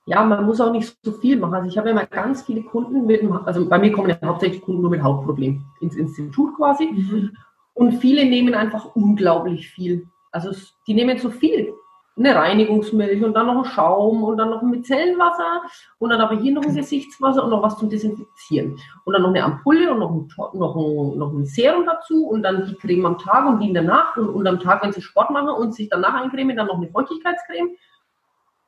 ja, 0.06 0.24
man 0.24 0.44
muss 0.44 0.60
auch 0.60 0.72
nicht 0.72 0.96
so 1.02 1.12
viel 1.12 1.38
machen. 1.38 1.54
Also 1.54 1.68
ich 1.68 1.78
habe 1.78 1.90
immer 1.90 2.06
ganz 2.06 2.42
viele 2.42 2.62
Kunden 2.62 3.06
mit, 3.06 3.22
also 3.44 3.68
bei 3.68 3.78
mir 3.78 3.92
kommen 3.92 4.08
ja 4.08 4.18
hauptsächlich 4.24 4.62
Kunden 4.62 4.82
nur 4.82 4.90
mit 4.90 5.02
Hautproblemen 5.02 5.64
ins 5.80 5.96
Institut 5.96 6.56
quasi. 6.56 6.86
Mhm. 6.86 7.36
Und 7.74 7.92
viele 7.92 8.24
nehmen 8.24 8.54
einfach 8.54 8.94
unglaublich 8.94 9.68
viel 9.68 10.08
Also 10.30 10.50
die 10.86 10.94
nehmen 10.94 11.18
zu 11.18 11.30
viel 11.30 11.72
eine 12.16 12.34
Reinigungsmilch 12.34 13.24
und 13.24 13.34
dann 13.34 13.46
noch 13.46 13.64
ein 13.64 13.70
Schaum 13.70 14.22
und 14.22 14.36
dann 14.36 14.50
noch 14.50 14.60
ein 14.60 14.70
Micellenwasser 14.70 15.62
und 15.98 16.10
dann 16.10 16.20
aber 16.20 16.36
hier 16.36 16.52
noch 16.52 16.62
ein 16.62 16.74
Gesichtswasser 16.74 17.42
und 17.44 17.50
noch 17.50 17.62
was 17.62 17.78
zum 17.78 17.88
Desinfizieren. 17.88 18.78
Und 19.04 19.14
dann 19.14 19.22
noch 19.22 19.30
eine 19.30 19.42
Ampulle 19.42 19.92
und 19.92 20.00
noch 20.00 20.10
ein, 20.10 20.58
noch 20.58 20.76
ein, 20.76 21.18
noch 21.18 21.32
ein 21.32 21.46
Serum 21.46 21.86
dazu 21.86 22.26
und 22.26 22.42
dann 22.42 22.66
die 22.66 22.74
Creme 22.74 23.06
am 23.06 23.18
Tag 23.18 23.46
und 23.46 23.60
die 23.60 23.68
in 23.68 23.74
der 23.74 23.84
Nacht 23.84 24.18
und, 24.18 24.28
und 24.28 24.46
am 24.46 24.60
Tag, 24.60 24.82
wenn 24.82 24.92
sie 24.92 25.00
Sport 25.00 25.30
machen 25.30 25.48
und 25.48 25.74
sich 25.74 25.88
danach 25.88 26.14
eincremen, 26.14 26.56
dann 26.56 26.66
noch 26.66 26.76
eine 26.76 26.90
Feuchtigkeitscreme. 26.90 27.70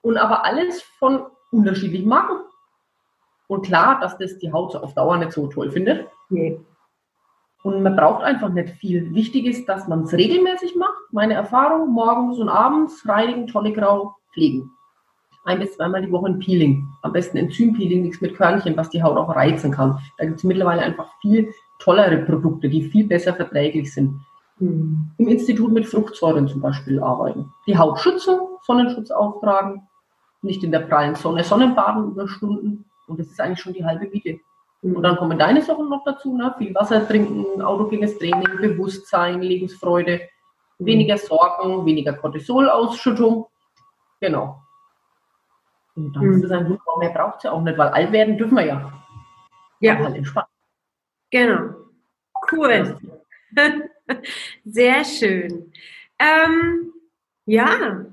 Und 0.04 0.18
aber 0.18 0.44
alles 0.44 0.82
von 0.98 1.22
unterschiedlichen 1.50 2.08
Marken. 2.08 2.36
Und 3.46 3.64
klar, 3.64 4.00
dass 4.00 4.18
das 4.18 4.36
die 4.38 4.52
Haut 4.52 4.76
auf 4.76 4.94
Dauer 4.94 5.16
nicht 5.16 5.32
so 5.32 5.46
toll 5.46 5.70
findet. 5.70 6.06
Nee. 6.28 6.60
Und 7.62 7.82
man 7.82 7.96
braucht 7.96 8.22
einfach 8.22 8.50
nicht 8.50 8.68
viel. 8.76 9.14
Wichtig 9.14 9.46
ist, 9.46 9.66
dass 9.66 9.88
man 9.88 10.02
es 10.02 10.12
regelmäßig 10.12 10.76
macht. 10.76 10.98
Meine 11.10 11.32
Erfahrung, 11.32 11.90
morgens 11.90 12.38
und 12.38 12.50
abends 12.50 13.08
reinigen, 13.08 13.46
Tonne 13.46 13.72
grau, 13.72 14.14
pflegen. 14.34 14.70
Ein 15.46 15.60
bis 15.60 15.74
zweimal 15.74 16.02
die 16.02 16.12
Woche 16.12 16.26
ein 16.26 16.38
Peeling. 16.38 16.86
Am 17.00 17.12
besten 17.12 17.38
Enzympeeling, 17.38 18.02
nichts 18.02 18.20
mit 18.20 18.36
Körnchen, 18.36 18.76
was 18.76 18.90
die 18.90 19.02
Haut 19.02 19.16
auch 19.16 19.34
reizen 19.34 19.70
kann. 19.70 19.98
Da 20.18 20.26
gibt 20.26 20.36
es 20.36 20.44
mittlerweile 20.44 20.82
einfach 20.82 21.08
viel 21.22 21.50
tollere 21.78 22.18
Produkte, 22.18 22.68
die 22.68 22.82
viel 22.82 23.06
besser 23.06 23.34
verträglich 23.34 23.94
sind. 23.94 24.20
Mhm. 24.58 25.12
Im 25.16 25.28
Institut 25.28 25.72
mit 25.72 25.86
Fruchtsäuren 25.86 26.46
zum 26.46 26.60
Beispiel 26.60 27.02
arbeiten. 27.02 27.50
Die 27.66 27.78
Haut 27.78 27.98
schützen, 28.00 28.38
Sonnenschutz 28.62 29.10
auftragen, 29.10 29.88
nicht 30.44 30.62
in 30.62 30.70
der 30.70 30.80
prallen 30.80 31.14
Sonne, 31.14 31.42
Sonnenbaden 31.42 32.12
über 32.12 32.28
Stunden. 32.28 32.84
Und 33.06 33.18
das 33.18 33.26
ist 33.28 33.40
eigentlich 33.40 33.60
schon 33.60 33.72
die 33.72 33.84
halbe 33.84 34.06
Miete. 34.06 34.38
Und 34.82 35.02
dann 35.02 35.16
kommen 35.16 35.38
deine 35.38 35.62
Sachen 35.62 35.88
noch 35.88 36.04
dazu, 36.04 36.36
ne? 36.36 36.54
viel 36.58 36.74
Wasser 36.74 37.08
trinken, 37.08 37.62
autogenes 37.62 38.18
Training, 38.18 38.44
Bewusstsein, 38.60 39.40
Lebensfreude, 39.40 40.28
weniger 40.78 41.16
Sorgen, 41.16 41.86
weniger 41.86 42.12
Cortisolausschüttung. 42.12 43.46
Genau. 44.20 44.60
Und 45.96 46.14
dann 46.14 46.26
mhm. 46.26 46.32
ist 46.34 46.44
es 46.44 46.50
ein 46.50 46.68
Wunder, 46.68 46.82
mehr 46.98 47.10
braucht 47.10 47.38
es 47.38 47.44
ja 47.44 47.52
auch 47.52 47.62
nicht, 47.62 47.78
weil 47.78 47.88
alt 47.88 48.12
werden 48.12 48.36
dürfen 48.36 48.56
wir 48.56 48.66
ja. 48.66 48.92
Ja. 49.80 49.98
Halt 49.98 50.16
entspannt. 50.16 50.48
Genau. 51.30 51.74
Cool. 52.52 52.98
Sehr 54.64 55.04
schön. 55.04 55.72
Ähm, 56.18 56.92
ja, 57.46 58.04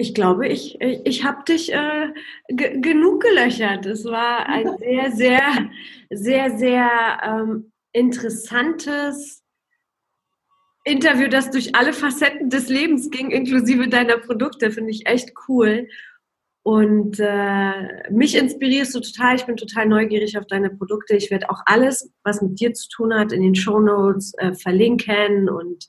ich 0.00 0.14
glaube, 0.14 0.48
ich, 0.48 0.80
ich 0.80 1.24
habe 1.24 1.44
dich 1.44 1.72
äh, 1.72 2.08
genug 2.48 3.22
gelöchert. 3.22 3.84
Es 3.84 4.06
war 4.06 4.46
ein 4.46 4.76
sehr, 4.78 5.12
sehr, 5.12 5.70
sehr, 6.08 6.58
sehr 6.58 7.20
ähm, 7.22 7.72
interessantes 7.92 9.42
Interview, 10.84 11.28
das 11.28 11.50
durch 11.50 11.74
alle 11.74 11.92
Facetten 11.92 12.48
des 12.48 12.70
Lebens 12.70 13.10
ging, 13.10 13.30
inklusive 13.30 13.88
deiner 13.88 14.16
Produkte. 14.16 14.70
Finde 14.70 14.90
ich 14.90 15.06
echt 15.06 15.32
cool. 15.48 15.86
Und 16.62 17.18
äh, 17.18 18.10
mich 18.10 18.36
inspirierst 18.36 18.94
du 18.94 19.00
total. 19.00 19.36
Ich 19.36 19.44
bin 19.44 19.56
total 19.56 19.86
neugierig 19.86 20.38
auf 20.38 20.46
deine 20.46 20.70
Produkte. 20.70 21.14
Ich 21.14 21.30
werde 21.30 21.50
auch 21.50 21.60
alles, 21.66 22.10
was 22.24 22.40
mit 22.40 22.58
dir 22.58 22.72
zu 22.72 22.88
tun 22.88 23.12
hat, 23.14 23.32
in 23.32 23.42
den 23.42 23.54
Show 23.54 23.80
Notes 23.80 24.32
äh, 24.38 24.54
verlinken 24.54 25.50
und 25.50 25.88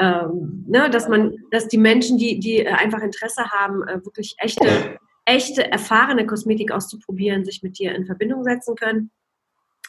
ähm, 0.00 0.64
ne, 0.66 0.88
dass 0.88 1.08
man, 1.08 1.36
dass 1.50 1.68
die 1.68 1.76
Menschen, 1.76 2.16
die, 2.16 2.40
die 2.40 2.66
einfach 2.66 3.02
Interesse 3.02 3.50
haben, 3.50 3.86
äh, 3.86 4.02
wirklich 4.04 4.34
echte, 4.38 4.98
echte, 5.26 5.70
erfahrene 5.70 6.26
Kosmetik 6.26 6.72
auszuprobieren, 6.72 7.44
sich 7.44 7.62
mit 7.62 7.78
dir 7.78 7.94
in 7.94 8.06
Verbindung 8.06 8.42
setzen 8.42 8.74
können. 8.76 9.10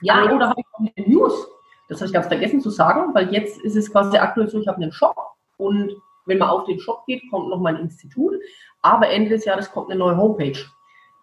Ja, 0.01 0.23
oder 0.25 0.49
habe 0.49 0.59
ich 0.59 0.65
noch 0.77 0.91
eine 0.95 1.07
News? 1.07 1.47
Das 1.87 1.99
habe 1.99 2.07
ich 2.07 2.13
ganz 2.13 2.27
vergessen 2.27 2.59
zu 2.59 2.69
sagen, 2.69 3.13
weil 3.13 3.33
jetzt 3.33 3.61
ist 3.61 3.77
es 3.77 3.89
quasi 3.89 4.17
aktuell 4.17 4.49
so, 4.49 4.59
ich 4.59 4.67
habe 4.67 4.81
einen 4.81 4.91
Shop 4.91 5.15
und 5.57 5.95
wenn 6.25 6.37
man 6.37 6.49
auf 6.49 6.65
den 6.65 6.79
Shop 6.79 7.05
geht, 7.05 7.23
kommt 7.31 7.49
noch 7.49 7.59
mein 7.59 7.77
Institut. 7.77 8.33
Aber 8.81 9.09
Ende 9.09 9.29
des 9.29 9.45
Jahres 9.45 9.71
kommt 9.71 9.89
eine 9.89 9.99
neue 9.99 10.17
Homepage. 10.17 10.59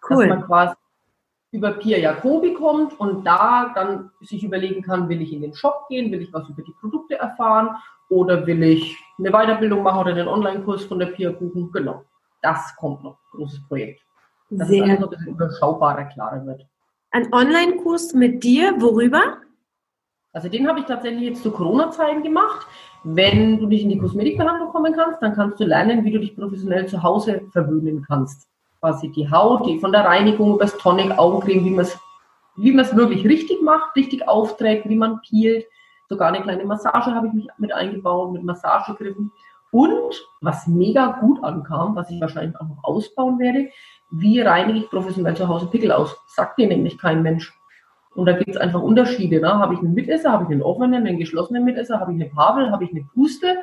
Cool. 0.09 0.27
Dass 0.27 0.37
man 0.37 0.45
quasi 0.45 0.75
über 1.51 1.71
Pia 1.73 1.97
Jacobi 1.97 2.53
kommt 2.53 2.99
und 2.99 3.23
da 3.25 3.71
dann 3.73 4.11
sich 4.21 4.43
überlegen 4.43 4.81
kann, 4.81 5.09
will 5.09 5.21
ich 5.21 5.33
in 5.33 5.41
den 5.41 5.53
Shop 5.53 5.87
gehen, 5.89 6.11
will 6.11 6.21
ich 6.21 6.33
was 6.33 6.49
über 6.49 6.61
die 6.61 6.73
Produkte 6.79 7.15
erfahren 7.15 7.75
oder 8.09 8.45
will 8.45 8.63
ich 8.63 8.97
eine 9.17 9.31
Weiterbildung 9.31 9.83
machen 9.83 9.99
oder 9.99 10.11
einen 10.11 10.27
Online-Kurs 10.27 10.85
von 10.85 10.99
der 10.99 11.07
Pia 11.07 11.31
buchen. 11.31 11.71
Genau, 11.71 12.03
das 12.41 12.75
kommt 12.77 13.03
noch, 13.03 13.17
großes 13.31 13.61
Projekt. 13.67 14.01
Das 14.49 14.67
Sehr 14.67 14.83
ist 14.83 14.91
also 14.91 15.03
ein 15.05 15.09
bisschen 15.09 15.27
überschaubarer, 15.27 16.05
klarer 16.05 16.45
wird. 16.45 16.65
Ein 17.11 17.31
Online-Kurs 17.33 18.13
mit 18.13 18.43
dir, 18.43 18.75
worüber? 18.79 19.37
Also 20.31 20.47
den 20.47 20.67
habe 20.67 20.79
ich 20.79 20.85
tatsächlich 20.85 21.23
jetzt 21.23 21.43
zu 21.43 21.51
Corona-Zeiten 21.51 22.23
gemacht. 22.23 22.67
Wenn 23.03 23.59
du 23.59 23.67
nicht 23.67 23.83
in 23.83 23.89
die 23.89 23.97
Kosmetikbehandlung 23.97 24.69
kommen 24.69 24.93
kannst, 24.93 25.21
dann 25.21 25.33
kannst 25.33 25.59
du 25.59 25.65
lernen, 25.65 26.03
wie 26.03 26.11
du 26.11 26.19
dich 26.19 26.35
professionell 26.35 26.87
zu 26.87 27.01
Hause 27.01 27.41
verwöhnen 27.51 28.05
kannst. 28.07 28.47
Quasi 28.79 29.09
die 29.09 29.29
Haut, 29.29 29.65
die 29.67 29.79
von 29.79 29.91
der 29.91 30.05
Reinigung 30.05 30.55
über 30.55 30.65
das 30.65 30.77
Tonic, 30.77 31.17
Augencreme, 31.17 31.65
wie 31.65 31.71
man 31.71 31.85
es 31.85 31.97
wie 32.61 32.71
man 32.71 32.85
es 32.85 32.95
wirklich 32.95 33.25
richtig 33.25 33.61
macht, 33.61 33.95
richtig 33.95 34.27
aufträgt, 34.27 34.87
wie 34.89 34.97
man 34.97 35.21
peelt. 35.21 35.65
Sogar 36.09 36.29
eine 36.29 36.41
kleine 36.41 36.65
Massage 36.65 37.13
habe 37.13 37.27
ich 37.27 37.33
mich 37.33 37.47
mit 37.59 37.71
eingebaut, 37.71 38.33
mit 38.33 38.43
Massagegriffen. 38.43 39.31
Und 39.71 40.27
was 40.41 40.65
mega 40.65 41.19
gut 41.21 41.43
ankam, 41.43 41.95
was 41.95 42.09
ich 42.09 42.19
wahrscheinlich 42.19 42.59
auch 42.59 42.67
noch 42.67 42.83
ausbauen 42.83 43.37
werde, 43.37 43.69
wie 44.09 44.41
reinige 44.41 44.79
ich 44.79 44.89
professionell 44.89 45.37
zu 45.37 45.47
Hause 45.47 45.67
Pickel 45.67 45.91
aus? 45.91 46.17
Sagt 46.27 46.57
dir 46.57 46.67
nämlich 46.67 46.97
kein 46.97 47.21
Mensch. 47.21 47.53
Und 48.15 48.25
da 48.25 48.31
gibt 48.33 48.49
es 48.49 48.57
einfach 48.57 48.81
Unterschiede. 48.81 49.39
Ne? 49.39 49.53
Habe 49.53 49.75
ich 49.75 49.79
einen 49.81 49.93
Mitesser, 49.93 50.31
habe 50.31 50.45
ich 50.45 50.49
einen 50.49 50.63
offenen, 50.63 51.05
einen 51.05 51.19
geschlossenen 51.19 51.63
Mitesser, 51.63 51.99
habe 51.99 52.11
ich 52.11 52.19
eine 52.19 52.29
Pavel, 52.31 52.71
habe 52.71 52.83
ich 52.83 52.91
eine 52.91 53.07
Puste? 53.13 53.57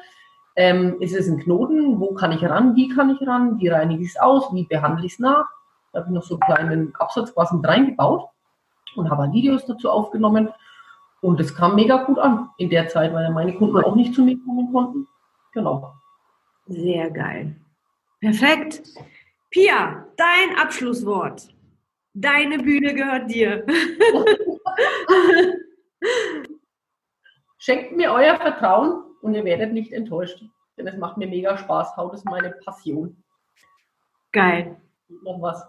Ähm, 0.54 1.00
ist 1.00 1.16
es 1.16 1.28
ein 1.28 1.38
Knoten? 1.38 1.98
Wo 1.98 2.14
kann 2.14 2.30
ich 2.30 2.44
ran? 2.44 2.76
Wie 2.76 2.88
kann 2.88 3.10
ich 3.10 3.26
ran? 3.26 3.58
Wie 3.58 3.68
reinige 3.68 4.04
ich 4.04 4.10
es 4.10 4.20
aus? 4.20 4.54
Wie 4.54 4.64
behandle 4.64 5.04
ich 5.04 5.14
es 5.14 5.18
nach? 5.18 5.46
Da 5.92 5.98
habe 5.98 6.08
ich 6.08 6.14
noch 6.14 6.22
so 6.22 6.38
einen 6.38 6.54
kleinen 6.54 6.94
Absatz 6.94 7.34
quasi 7.34 7.56
mit 7.56 7.66
reingebaut 7.66 8.28
und 8.94 9.10
habe 9.10 9.32
Videos 9.32 9.66
dazu 9.66 9.90
aufgenommen. 9.90 10.50
Und 11.20 11.40
es 11.40 11.54
kam 11.54 11.74
mega 11.74 12.04
gut 12.04 12.18
an 12.18 12.50
in 12.58 12.70
der 12.70 12.88
Zeit, 12.88 13.12
weil 13.12 13.30
meine 13.32 13.54
Kunden 13.54 13.76
auch 13.78 13.94
nicht 13.94 14.14
zu 14.14 14.24
mir 14.24 14.38
kommen 14.44 14.72
konnten. 14.72 15.06
Genau. 15.52 15.94
Sehr 16.66 17.10
geil. 17.10 17.56
Perfekt. 18.20 18.82
Pia, 19.50 20.06
dein 20.16 20.58
Abschlusswort. 20.58 21.48
Deine 22.14 22.58
Bühne 22.58 22.94
gehört 22.94 23.30
dir. 23.30 23.64
Schenkt 27.58 27.96
mir 27.96 28.12
euer 28.12 28.36
Vertrauen 28.36 29.02
und 29.22 29.34
ihr 29.34 29.44
werdet 29.44 29.72
nicht 29.72 29.92
enttäuscht. 29.92 30.42
Denn 30.76 30.86
es 30.86 30.96
macht 30.96 31.16
mir 31.16 31.26
mega 31.26 31.56
Spaß. 31.56 31.96
Haut 31.96 32.14
ist 32.14 32.24
meine 32.24 32.50
Passion. 32.64 33.22
Geil. 34.32 34.76
Noch 35.22 35.40
was. 35.40 35.66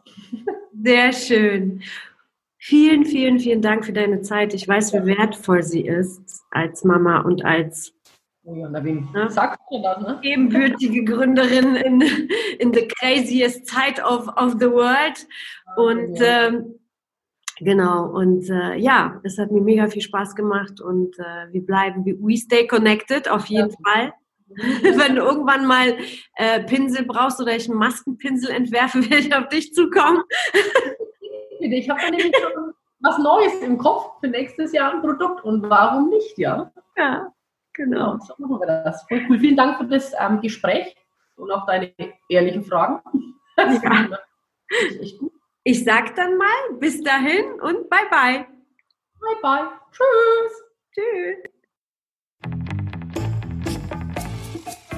Sehr 0.73 1.13
schön. 1.13 1.81
Vielen, 2.59 3.05
vielen, 3.05 3.39
vielen 3.39 3.61
Dank 3.61 3.85
für 3.85 3.93
deine 3.93 4.21
Zeit. 4.21 4.53
Ich 4.53 4.67
weiß, 4.67 4.93
wie 4.93 5.05
wertvoll 5.05 5.63
sie 5.63 5.85
ist 5.85 6.43
als 6.51 6.83
Mama 6.83 7.21
und 7.21 7.45
als 7.45 7.93
Oh 8.49 8.55
ne? 8.55 9.29
sagst 9.29 9.59
du 9.69 9.81
das, 9.81 9.99
ne? 9.99 10.19
Ebenbürtige 10.23 11.03
Gründerin 11.03 11.75
in, 11.75 12.01
in 12.59 12.73
the 12.73 12.87
craziest 12.87 13.67
side 13.67 14.01
of, 14.01 14.29
of 14.37 14.53
the 14.61 14.71
world. 14.71 15.27
Und 15.75 16.17
ähm, 16.21 16.79
genau, 17.59 18.05
und 18.05 18.49
äh, 18.49 18.77
ja, 18.77 19.19
es 19.23 19.37
hat 19.37 19.51
mir 19.51 19.59
mega 19.59 19.87
viel 19.87 20.01
Spaß 20.01 20.33
gemacht 20.33 20.79
und 20.79 21.19
äh, 21.19 21.51
wir 21.51 21.65
bleiben, 21.65 22.05
we 22.05 22.37
stay 22.37 22.65
connected 22.65 23.27
auf 23.29 23.47
jeden 23.47 23.69
ja. 23.69 23.91
Fall. 23.91 24.13
Wenn 24.97 25.15
du 25.15 25.23
irgendwann 25.23 25.65
mal 25.65 25.97
äh, 26.37 26.63
Pinsel 26.63 27.03
brauchst 27.05 27.41
oder 27.41 27.53
ich 27.53 27.69
einen 27.69 27.77
Maskenpinsel 27.77 28.49
entwerfe, 28.49 28.99
werde 29.09 29.27
ich 29.27 29.35
auf 29.35 29.49
dich 29.49 29.73
zukommen. 29.73 30.23
Ich 31.59 31.89
habe 31.89 31.99
da 32.01 32.09
nämlich 32.09 32.35
schon 32.35 32.73
was 32.99 33.17
Neues 33.19 33.61
im 33.61 33.77
Kopf 33.77 34.19
für 34.19 34.27
nächstes 34.27 34.71
Jahr 34.71 34.93
ein 34.93 35.01
Produkt 35.01 35.43
und 35.43 35.69
warum 35.69 36.09
nicht, 36.09 36.37
ja? 36.37 36.71
Ja. 36.95 37.31
Genau. 37.73 38.17
So 38.19 38.33
machen 38.37 38.59
wir 38.59 38.65
das. 38.65 39.03
Voll 39.07 39.23
cool. 39.29 39.39
Vielen 39.39 39.55
Dank 39.55 39.77
für 39.77 39.85
das 39.85 40.11
ähm, 40.19 40.41
Gespräch 40.41 40.95
und 41.35 41.51
auch 41.51 41.65
deine 41.65 41.93
ehrlichen 42.29 42.63
Fragen. 42.63 43.01
Ja. 43.57 44.17
Ich 45.63 45.83
sag 45.83 46.15
dann 46.15 46.37
mal 46.37 46.77
bis 46.79 47.01
dahin 47.03 47.45
und 47.61 47.89
bye 47.89 48.07
bye. 48.09 48.45
Bye 49.19 49.41
bye. 49.41 49.67
Tschüss. 49.91 50.63
Tschüss. 50.93 51.37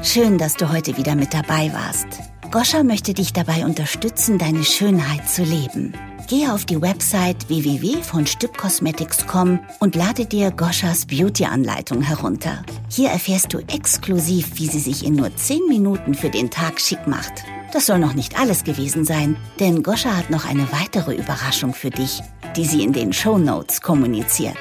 Schön, 0.04 0.38
dass 0.38 0.56
du 0.56 0.72
heute 0.72 0.96
wieder 0.98 1.16
mit 1.16 1.34
dabei 1.34 1.72
warst. 1.74 2.08
Goscha 2.52 2.84
möchte 2.84 3.14
dich 3.14 3.34
dabei 3.34 3.66
unterstützen, 3.66 4.38
deine 4.38 4.64
Schönheit 4.64 5.28
zu 5.28 5.44
leben. 5.44 5.94
Gehe 6.30 6.54
auf 6.54 6.64
die 6.64 6.80
Website 6.80 7.50
www.vonstübcosmetics.com 7.50 9.60
und 9.80 9.96
lade 9.96 10.28
dir 10.28 10.52
Goschas 10.52 11.08
Beauty-Anleitung 11.08 12.04
herunter. 12.04 12.62
Hier 12.88 13.10
erfährst 13.10 13.52
du 13.52 13.58
exklusiv, 13.58 14.60
wie 14.60 14.68
sie 14.68 14.80
sich 14.80 15.04
in 15.04 15.16
nur 15.16 15.36
10 15.36 15.68
Minuten 15.68 16.14
für 16.14 16.30
den 16.30 16.52
Tag 16.52 16.80
schick 16.80 17.08
macht. 17.08 17.34
Das 17.74 17.88
soll 17.88 17.98
noch 17.98 18.14
nicht 18.14 18.40
alles 18.40 18.64
gewesen 18.64 19.06
sein, 19.06 19.38
denn 19.60 19.82
Goscha 19.82 20.16
hat 20.16 20.30
noch 20.30 20.48
eine 20.48 20.72
weitere 20.72 21.16
Überraschung 21.16 21.74
für 21.74 21.90
dich, 21.90 22.22
die 22.56 22.66
sie 22.66 22.84
in 22.84 22.94
den 22.94 23.12
Show 23.12 23.40
Notes 23.40 23.82
kommuniziert. 23.82 24.56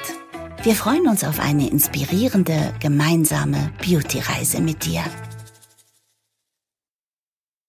Wir 0.63 0.73
freuen 0.73 1.07
uns 1.07 1.23
auf 1.23 1.39
eine 1.39 1.69
inspirierende, 1.69 2.73
gemeinsame 2.79 3.69
Beauty-Reise 3.77 4.59
mit 4.59 4.85
dir. 4.85 5.03